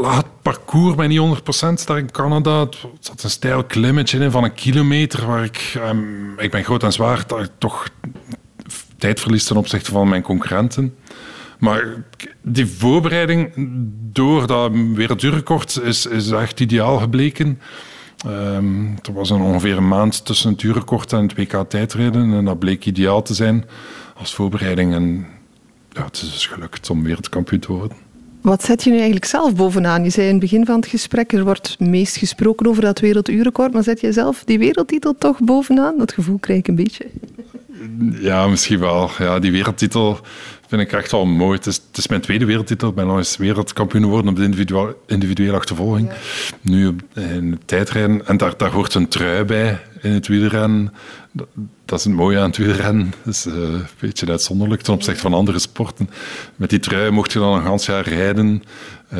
[0.00, 1.20] laat het parcours mij niet
[1.80, 2.60] 100% daar in Canada.
[2.60, 5.80] Het zat een stijl klimmetje in van een kilometer waar ik...
[5.88, 7.88] Um, ik ben groot en zwaar, ik toch
[8.98, 10.94] tijd verlies ten opzichte van mijn concurrenten.
[11.58, 12.04] Maar
[12.42, 13.52] die voorbereiding
[14.12, 17.60] door dat wereldduurrecord is, is echt ideaal gebleken.
[18.26, 22.32] Um, er was een ongeveer een maand tussen het duurrecord en het WK tijdrijden.
[22.32, 23.64] En dat bleek ideaal te zijn
[24.16, 24.94] als voorbereiding.
[24.94, 25.26] En
[25.88, 27.96] ja, het is dus gelukt om wereldkampioen te worden.
[28.42, 30.04] Wat zet je nu eigenlijk zelf bovenaan?
[30.04, 33.72] Je zei in het begin van het gesprek, er wordt meest gesproken over dat werelduurrecord.
[33.72, 35.98] Maar zet je zelf die wereldtitel toch bovenaan?
[35.98, 37.06] Dat gevoel krijg ik een beetje.
[38.20, 39.10] Ja, misschien wel.
[39.18, 40.18] Ja, die wereldtitel
[40.66, 41.56] vind ik echt wel mooi.
[41.56, 42.88] Het is, het is mijn tweede wereldtitel.
[42.88, 46.08] Ik ben al eens wereldkampioen geworden op de individuele, individuele achtervolging.
[46.08, 46.14] Ja.
[46.60, 48.26] Nu in het tijdrijden.
[48.26, 50.92] En daar, daar hoort een trui bij in het wielrennen.
[51.92, 53.12] Dat, is het mooie aan het wielrennen.
[53.24, 56.10] Dat is uh, een beetje uitzonderlijk ten opzichte van andere sporten.
[56.56, 58.62] Met die trui mocht je dan een ganz jaar rijden.
[59.14, 59.18] Uh,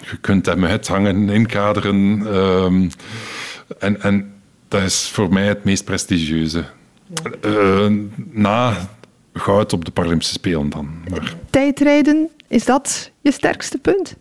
[0.00, 2.18] je kunt hem uithangen, inkaderen.
[2.18, 2.64] Uh,
[3.78, 4.32] en, en
[4.68, 6.64] dat is voor mij het meest prestigieuze.
[7.44, 7.92] Uh,
[8.30, 8.76] na
[9.32, 10.88] goud op de Paralympische Spelen dan.
[11.08, 11.34] Maar...
[11.50, 14.16] Tijdrijden, is dat je sterkste punt?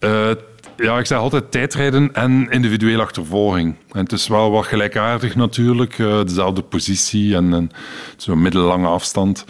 [0.00, 0.30] Uh,
[0.76, 3.74] ja, ik zeg altijd tijdrijden en individuele achtervolging.
[3.92, 7.70] En het is wel wat gelijkaardig natuurlijk, uh, dezelfde positie en, en
[8.16, 9.44] zo'n middellange afstand.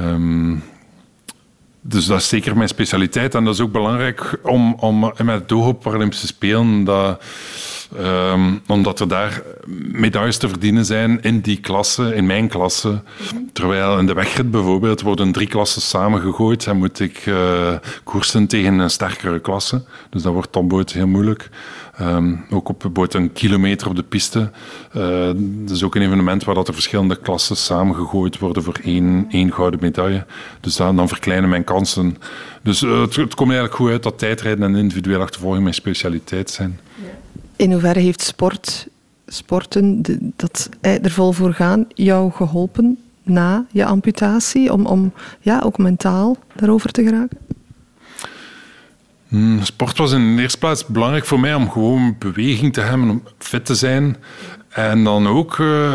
[0.00, 0.62] Um,
[1.86, 3.34] dus dat is zeker mijn specialiteit.
[3.34, 7.22] En dat is ook belangrijk om, om met het oog op Paralympische Spelen dat
[7.98, 9.42] Ehm, omdat er daar
[9.92, 13.02] medailles te verdienen zijn in die klasse, in mijn klasse.
[13.52, 17.72] Terwijl in de wegrit bijvoorbeeld worden drie klassen samengegooid en moet ik uh,
[18.04, 19.84] koersen tegen een sterkere klasse.
[20.10, 21.48] Dus dat wordt topboot heel moeilijk.
[22.00, 24.50] Um, ook op een kilometer op de piste.
[24.96, 29.26] Uh, dat is ook een evenement waar dat er verschillende klassen samengegooid worden voor één,
[29.30, 30.26] één gouden medaille.
[30.60, 32.16] Dus dan, verkleinen mijn kansen.
[32.62, 36.80] Dus uh, het, komt eigenlijk goed uit dat tijdrijden en individueel achtervolging mijn specialiteit zijn.
[37.56, 38.86] In hoeverre heeft sport,
[39.26, 40.02] sporten,
[40.36, 46.36] dat er vol voor gaan, jou geholpen na je amputatie om, om ja, ook mentaal
[46.54, 47.38] daarover te geraken?
[49.34, 53.08] Hmm, sport was in de eerste plaats belangrijk voor mij om gewoon beweging te hebben,
[53.08, 54.16] om fit te zijn.
[54.68, 55.94] En dan ook, uh,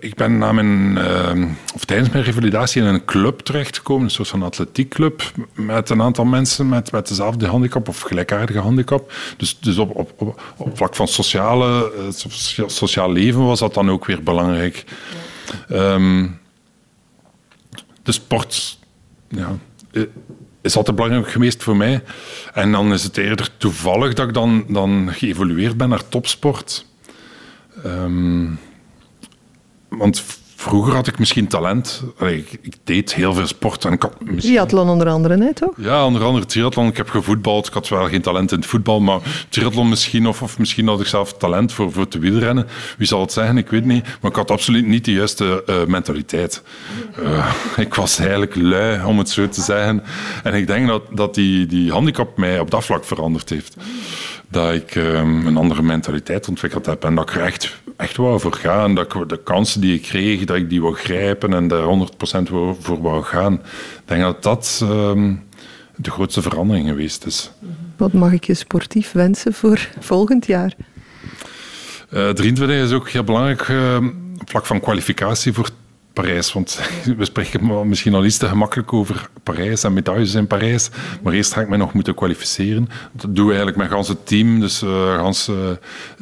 [0.00, 4.28] ik ben na mijn, uh, of tijdens mijn revalidatie in een club terechtgekomen, een soort
[4.28, 9.12] van atletiekclub, met een aantal mensen met, met dezelfde handicap of gelijkaardige handicap.
[9.36, 11.92] Dus, dus op, op, op, vlak van sociale,
[12.66, 14.84] sociaal leven was dat dan ook weer belangrijk.
[15.70, 16.38] Um,
[18.02, 18.78] de sport,
[19.28, 19.58] ja
[20.66, 22.02] is altijd belangrijk geweest voor mij.
[22.54, 26.86] En dan is het eerder toevallig dat ik dan, dan geëvolueerd ben naar topsport.
[27.86, 28.58] Um,
[29.88, 30.22] want
[30.66, 32.02] Vroeger had ik misschien talent.
[32.18, 33.84] Allee, ik, ik, deed heel veel sport.
[33.84, 34.54] En ik had misschien...
[34.54, 35.70] Triathlon onder andere, nee, toch?
[35.76, 36.86] Ja, onder andere triathlon.
[36.86, 37.66] Ik heb gevoetbald.
[37.66, 40.26] Ik had wel geen talent in het voetbal, maar triathlon misschien.
[40.26, 42.66] Of, of misschien had ik zelf talent voor, voor te wielrennen.
[42.98, 43.58] Wie zal het zeggen?
[43.58, 44.04] Ik weet niet.
[44.20, 46.62] Maar ik had absoluut niet de juiste uh, mentaliteit.
[47.20, 47.52] Uh,
[47.86, 50.02] ik was eigenlijk lui, om het zo te zeggen.
[50.42, 53.76] En ik denk dat, dat die, die handicap mij op dat vlak veranderd heeft
[54.48, 58.40] dat ik um, een andere mentaliteit ontwikkeld heb en dat ik er echt, echt wou
[58.40, 58.94] voor gaan.
[58.94, 62.08] Dat ik de kansen die ik kreeg, dat ik die wou grijpen en daar
[62.40, 62.42] 100%
[62.80, 63.52] voor wou gaan.
[63.52, 65.44] Ik denk dat dat um,
[65.96, 67.50] de grootste verandering geweest is.
[67.96, 70.74] Wat mag ik je sportief wensen voor volgend jaar?
[72.10, 73.96] Uh, 23 is ook heel belangrijk uh,
[74.40, 75.68] op vlak van kwalificatie voor
[76.22, 76.52] Parijs.
[76.52, 76.80] Want
[77.18, 80.90] we spreken misschien al iets te gemakkelijk over Parijs en medailles in Parijs.
[81.22, 82.88] Maar eerst ga ik mij nog moeten kwalificeren.
[83.12, 84.60] Dat doen we eigenlijk met het team.
[84.60, 85.56] Dus uh, het uh,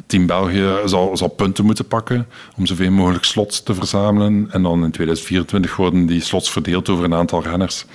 [0.05, 2.27] team België zal, zal, punten moeten pakken
[2.57, 4.47] om zoveel mogelijk slots te verzamelen.
[4.51, 7.85] En dan in 2024 worden die slots verdeeld over een aantal renners.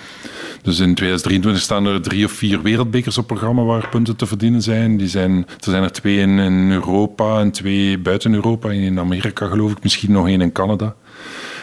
[0.63, 4.63] Dus in 2023 staan er drie of vier wereldbekers op programma waar punten te verdienen
[4.63, 4.97] zijn.
[4.97, 8.71] Die zijn er zijn er twee in, in Europa en twee buiten Europa.
[8.71, 10.95] In Amerika geloof ik, misschien nog één in Canada.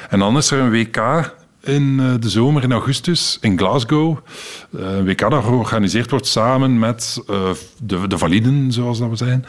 [0.09, 4.17] En dan is er een WK in de zomer, in augustus, in Glasgow.
[4.71, 7.49] Een WK dat georganiseerd wordt samen met uh,
[7.83, 9.45] de, de validen, zoals dat we zijn.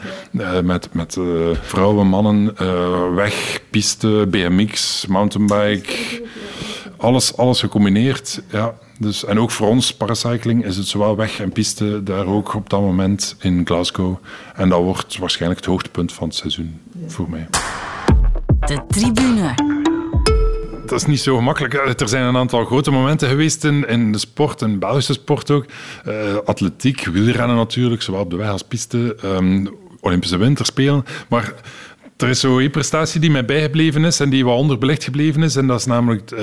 [0.63, 1.17] Met met
[1.61, 2.55] vrouwen, mannen,
[3.15, 6.21] weg, piste, BMX, mountainbike.
[6.97, 8.41] Alles, alles gecombineerd.
[8.51, 8.73] Ja.
[8.99, 12.69] Dus, en ook voor ons, paracycling, is het zowel weg en piste daar ook op
[12.69, 14.17] dat moment in Glasgow.
[14.55, 17.47] En dat wordt waarschijnlijk het hoogtepunt van het seizoen voor mij.
[18.59, 19.53] De tribune
[20.89, 21.73] dat is niet zo gemakkelijk.
[22.01, 25.65] Er zijn een aantal grote momenten geweest in, in de sport, in Belgische sport ook.
[26.07, 26.13] Uh,
[26.45, 29.17] atletiek, wielrennen natuurlijk, zowel op de weg als piste.
[29.25, 29.69] Um,
[30.01, 31.05] Olympische winterspelen.
[31.29, 31.53] Maar
[32.21, 35.55] er is zo'n prestatie die mij bijgebleven is en die wat onderbelegd gebleven is.
[35.55, 36.39] En dat is namelijk uh,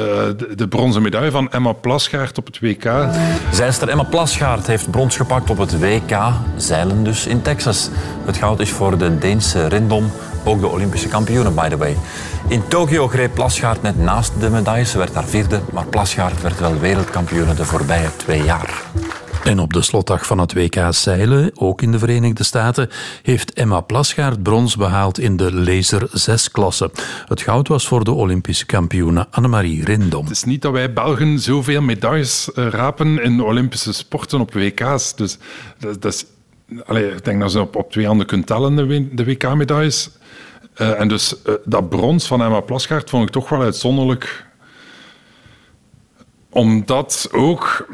[0.57, 3.09] de, bronzen medaille van Emma Plasgaard op het WK.
[3.53, 6.19] Zijster Emma Plasgaard heeft brons gepakt op het WK,
[6.57, 7.91] zeilen dus in Texas.
[8.25, 10.11] Het goud is voor de Deense Rindom,
[10.45, 11.97] ook de Olympische kampioenen by the way.
[12.49, 14.85] In Tokio greep Plasgaard net naast de medaille.
[14.85, 18.83] Ze werd daar vierde, maar Plasgaard werd wel wereldkampioene de voorbije twee jaar.
[19.47, 22.89] En op de slotdag van het WK zeilen, ook in de Verenigde Staten,
[23.23, 26.91] heeft Emma Plasgaard brons behaald in de laser 6-klasse.
[27.29, 30.23] Het goud was voor de Olympische kampioene Annemarie Rindom.
[30.23, 35.15] Het is niet dat wij Belgen zoveel medailles uh, rapen in Olympische sporten op WK's.
[35.15, 35.39] Dus
[35.79, 36.25] dat, dat is,
[36.97, 38.77] ik denk dat ze op, twee handen kunt tellen,
[39.17, 40.11] de, WK-medailles.
[40.77, 44.46] Uh, en dus uh, dat brons van Emma Plasgaard vond ik toch wel uitzonderlijk
[46.57, 47.87] omdat ook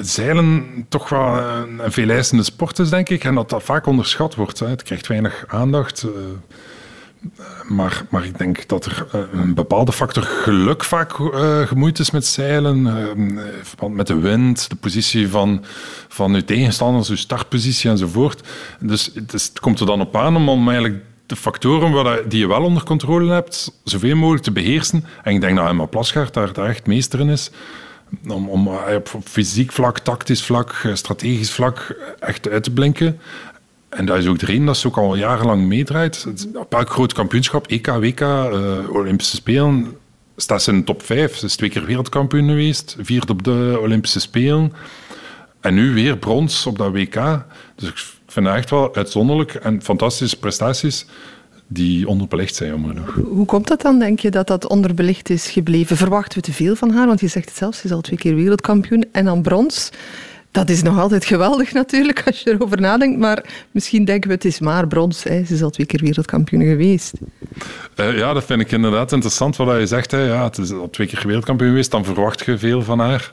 [0.00, 3.24] zeilen toch wel een veeleisende sport is, denk ik.
[3.24, 4.58] En dat dat vaak onderschat wordt.
[4.58, 4.66] Hè.
[4.66, 6.06] Het krijgt weinig aandacht.
[6.06, 6.12] Uh,
[7.68, 12.26] maar, maar ik denk dat er een bepaalde factor geluk vaak uh, gemoeid is met
[12.26, 12.86] zeilen.
[12.86, 15.64] Uh, verband met de wind, de positie van,
[16.08, 18.48] van uw tegenstanders, uw startpositie enzovoort.
[18.80, 22.38] Dus het, is, het komt er dan op aan om, om eigenlijk de factoren die
[22.38, 25.04] je wel onder controle hebt, zoveel mogelijk te beheersen.
[25.22, 27.50] En ik denk dat Emma Plasgaard daar, daar echt meester in is.
[28.28, 33.20] Om, om op fysiek vlak, tactisch vlak, strategisch vlak echt uit te blinken.
[33.88, 36.26] En dat is ook de reden dat ze ook al jarenlang meedraait.
[36.54, 39.96] Op elk groot kampioenschap, EK, WK, uh, Olympische Spelen,
[40.36, 41.36] staat ze in de top 5.
[41.36, 44.72] Ze is twee keer wereldkampioen geweest, vierde op de Olympische Spelen.
[45.60, 47.44] En nu weer brons op dat WK.
[47.74, 51.06] Dus ik vind dat echt wel uitzonderlijk en fantastische prestaties
[51.66, 53.14] die onderbelicht zijn, jammer genoeg.
[53.28, 55.96] Hoe komt dat dan, denk je, dat dat onderbelicht is gebleven?
[55.96, 57.06] Verwachten we te veel van haar?
[57.06, 59.90] Want je zegt het zelf, ze is al twee keer wereldkampioen en dan brons.
[60.50, 63.18] Dat is nog altijd geweldig natuurlijk, als je erover nadenkt.
[63.18, 65.22] Maar misschien denken we, het is maar brons.
[65.22, 65.44] Hè.
[65.44, 67.12] Ze is al twee keer wereldkampioen geweest.
[67.96, 70.10] Uh, ja, dat vind ik inderdaad interessant wat je zegt.
[70.10, 70.20] Hè.
[70.24, 73.32] Ja, het is al twee keer wereldkampioen geweest, dan verwacht je veel van haar.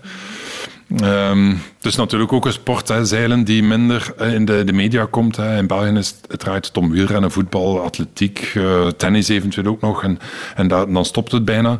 [1.01, 5.35] Um, is natuurlijk ook een sport, hè, zeilen, die minder in de, de media komt.
[5.35, 5.57] Hè.
[5.57, 10.03] In België is het, draait het om wielrennen, voetbal, atletiek, uh, tennis eventueel ook nog.
[10.03, 10.19] En,
[10.55, 11.79] en dan stopt het bijna.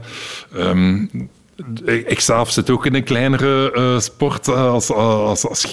[0.58, 1.10] Um,
[1.86, 5.72] ik zelf zit ook in een kleinere uh, sport als, als, als.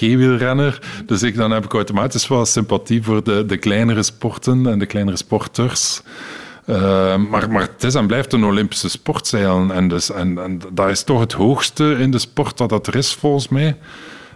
[1.05, 4.85] Dus ik, dan heb ik automatisch wel sympathie voor de, de kleinere sporten en de
[4.85, 6.01] kleinere sporters.
[6.71, 9.71] Uh, maar, maar het is en blijft een Olympische sportzeilen.
[9.71, 12.95] En, dus, en, en dat is toch het hoogste in de sport dat dat er
[12.95, 13.77] is, volgens mij.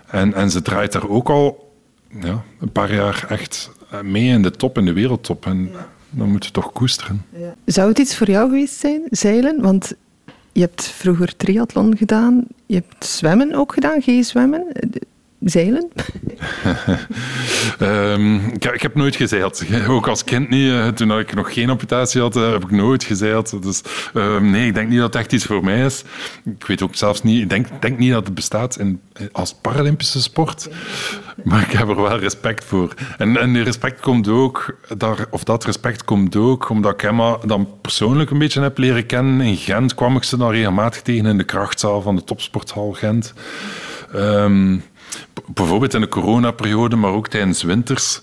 [0.08, 1.74] En, en ze draait er ook al
[2.22, 3.72] ja, een paar jaar echt
[4.02, 5.46] mee in de top, in de wereldtop.
[5.46, 5.72] En
[6.10, 7.26] dan moet je toch koesteren.
[7.66, 9.62] Zou het iets voor jou geweest zijn, zeilen?
[9.62, 9.94] Want
[10.52, 14.68] je hebt vroeger triathlon gedaan, je hebt zwemmen ook gedaan, G-zwemmen
[15.46, 15.92] zeilen?
[17.82, 18.42] um,
[18.74, 19.64] ik, heb nooit gezeild.
[19.88, 20.72] Ook als kind niet.
[20.72, 23.64] Eh, toen ik nog geen amputatie had, eh, heb ik nooit gezeild.
[23.64, 23.82] Dus
[24.14, 26.04] um, nee, ik denk niet dat het echt iets voor mij is.
[26.60, 27.42] Ik weet ook zelfs niet...
[27.42, 30.70] Ik denk, denk niet dat het bestaat in, als Paralympische sport.
[31.44, 32.94] Maar ik heb er wel respect voor.
[33.18, 34.78] En, en die respect komt ook...
[34.98, 39.06] Daar, of dat respect komt ook omdat ik Emma dan persoonlijk een beetje heb leren
[39.06, 39.42] kennen.
[39.42, 43.34] In Gent kwam ik ze dan regelmatig tegen in de krachtzaal van de topsporthal Gent.
[44.16, 44.84] Um,
[45.48, 48.22] bijvoorbeeld in de coronaperiode, maar ook tijdens winters,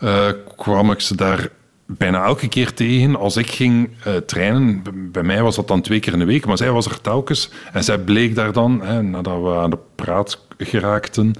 [0.00, 1.48] uh, kwam ik ze daar
[1.86, 4.82] bijna elke keer tegen als ik ging uh, trainen.
[5.12, 7.50] Bij mij was dat dan twee keer in de week, maar zij was er telkens.
[7.72, 11.34] En zij bleek daar dan, hè, nadat we aan de praat geraakten,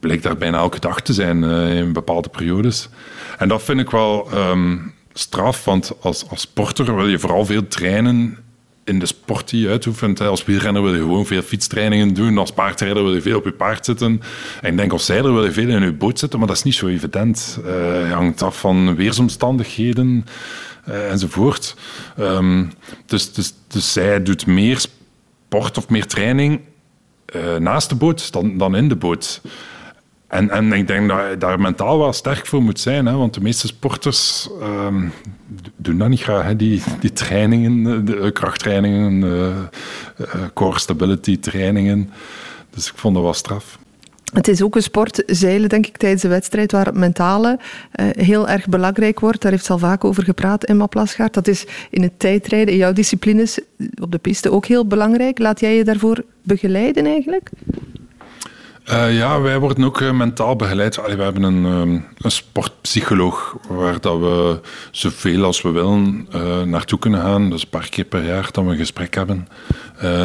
[0.00, 2.88] bleek daar bijna elke dag te zijn uh, in bepaalde periodes.
[3.38, 7.68] En dat vind ik wel um, straf, want als, als sporter wil je vooral veel
[7.68, 8.38] trainen
[8.84, 10.20] in de sport die je uitoefent.
[10.20, 12.38] Als wielrenner wil je gewoon veel fietstrainingen doen.
[12.38, 14.22] Als paardrijder wil je veel op je paard zitten.
[14.60, 16.62] En ik denk als zeiler wil je veel in je boot zitten, maar dat is
[16.62, 17.60] niet zo evident.
[17.66, 20.26] Uh, hangt af van weersomstandigheden
[20.88, 21.76] uh, enzovoort.
[22.18, 22.72] Um,
[23.06, 26.60] dus, dus, dus zij doet meer sport of meer training
[27.36, 29.40] uh, naast de boot dan, dan in de boot.
[30.30, 33.34] En, en ik denk dat je daar mentaal wel sterk voor moet zijn, hè, want
[33.34, 35.12] de meeste sporters um,
[35.76, 39.48] doen dat niet graag, hè, die, die trainingen, de krachttrainingen, uh,
[40.20, 42.10] uh, core stability trainingen.
[42.70, 43.78] Dus ik vond dat wel straf.
[44.32, 47.58] Het is ook een sport, zeilen denk ik, tijdens de wedstrijd, waar het mentale
[48.12, 49.42] heel erg belangrijk wordt.
[49.42, 51.34] Daar heeft ze al vaak over gepraat, Emma Plasgaard.
[51.34, 53.60] Dat is in het tijdrijden, in jouw disciplines,
[54.02, 55.38] op de piste ook heel belangrijk.
[55.38, 57.50] Laat jij je daarvoor begeleiden eigenlijk?
[58.90, 60.96] Uh, ja, wij worden ook uh, mentaal begeleid.
[60.96, 64.60] We hebben een, um, een, sportpsycholoog waar dat we
[64.90, 67.50] zoveel als we willen uh, naartoe kunnen gaan.
[67.50, 69.48] Dus een paar keer per jaar dat we een gesprek hebben.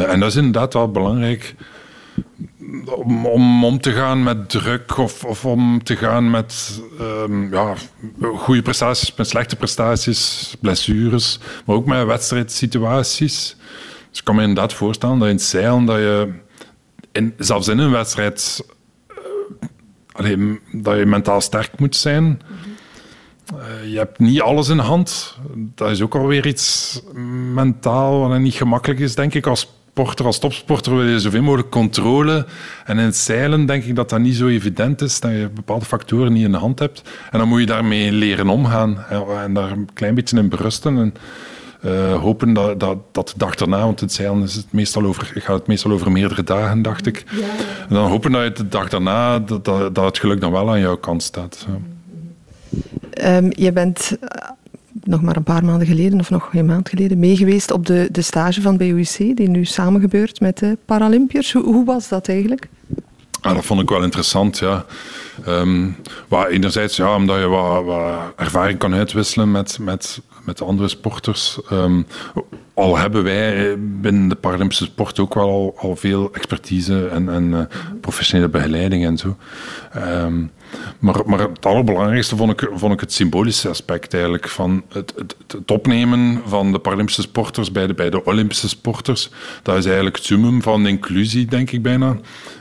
[0.08, 1.54] en dat is inderdaad wel belangrijk
[2.84, 7.74] om, om om te gaan met druk of, of om te gaan met um, ja,
[8.36, 13.56] goede prestaties, met slechte prestaties, blessures, maar ook met wedstrijdsituaties.
[14.10, 16.44] Dus ik kan me inderdaad voorstellen dat in het zeilen dat je
[17.16, 18.64] in, zelfs in een wedstrijd
[19.10, 19.16] uh,
[20.12, 22.40] allee, dat je mentaal sterk moet zijn.
[23.54, 25.38] Uh, je hebt niet alles in hand.
[25.54, 27.00] Dat is ook alweer iets
[27.54, 29.46] mentaal wat niet gemakkelijk is, denk ik.
[29.46, 29.60] Als
[29.90, 32.46] sporter, als topsporter wil je zoveel mogelijk controle.
[32.84, 35.84] En in het zeilen denk ik dat dat niet zo evident is, dat je bepaalde
[35.84, 37.02] factoren niet in de hand hebt.
[37.30, 39.04] En dan moet je daarmee leren omgaan
[39.44, 40.98] en daar een klein beetje in berusten.
[40.98, 41.14] En,
[41.84, 45.32] uh, hopen dat, dat, dat de dag daarna, want het zeilen is het meestal over,
[45.34, 47.24] gaat het meestal over meerdere dagen, dacht ik.
[47.30, 47.46] Ja.
[47.88, 50.70] En dan hopen dat je de dag daarna, dat, dat, dat, het geluk dan wel
[50.70, 51.66] aan jouw kant staat.
[51.68, 53.36] Ja.
[53.36, 54.28] Um, je bent uh,
[55.04, 58.22] nog maar een paar maanden geleden, of nog een maand geleden, meegeweest op de, de
[58.22, 61.52] stage van BUC, die nu samen gebeurt met de Paralympiërs.
[61.52, 62.68] Hoe, hoe was dat eigenlijk?
[63.40, 64.84] Ah, dat vond ik wel interessant, ja.
[65.48, 65.96] Um,
[66.48, 71.58] enerzijds, ja, omdat je wat, wat ervaring kan uitwisselen met, met met andere sporters.
[71.72, 72.06] Um,
[72.74, 77.44] al hebben wij binnen de Paralympische sport ook wel al, al veel expertise en, en
[77.44, 77.60] uh,
[78.00, 79.36] professionele begeleiding en zo.
[79.96, 80.50] Um,
[80.98, 85.70] maar, maar het allerbelangrijkste vond ik, vond ik het symbolische aspect eigenlijk van het, het,
[85.70, 89.30] opnemen van de Paralympische sporters bij de, bij de Olympische sporters.
[89.62, 92.16] Dat is eigenlijk het summum van inclusie, denk ik bijna.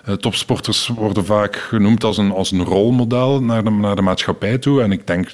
[0.10, 4.82] Uh, topsporters worden vaak genoemd als een, als een rolmodel naar naar de maatschappij toe.
[4.82, 5.32] En ik denk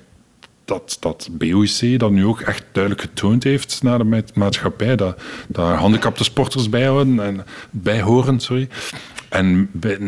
[0.66, 4.96] dat, dat BOC dat nu ook echt duidelijk getoond heeft naar de maatschappij.
[4.96, 8.40] Dat, dat handicapte sporters bijhouden en bijhoren.
[8.40, 8.68] Sorry.
[9.30, 10.00] En bij,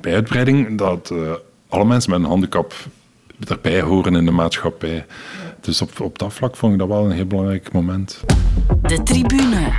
[0.00, 1.32] bij uitbreiding dat uh,
[1.68, 2.74] alle mensen met een handicap
[3.48, 5.06] erbij horen in de maatschappij.
[5.60, 8.24] Dus op, op dat vlak vond ik dat wel een heel belangrijk moment.
[8.82, 9.72] De tribune.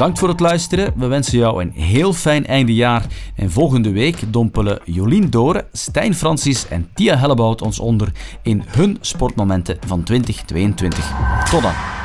[0.00, 0.92] Bedankt voor het luisteren.
[0.96, 3.06] We wensen jou een heel fijn eindejaar.
[3.34, 8.98] En volgende week dompelen Jolien Doren, Stijn Francis en Tia Hellebout ons onder in hun
[9.00, 11.12] sportmomenten van 2022.
[11.50, 11.99] Tot dan.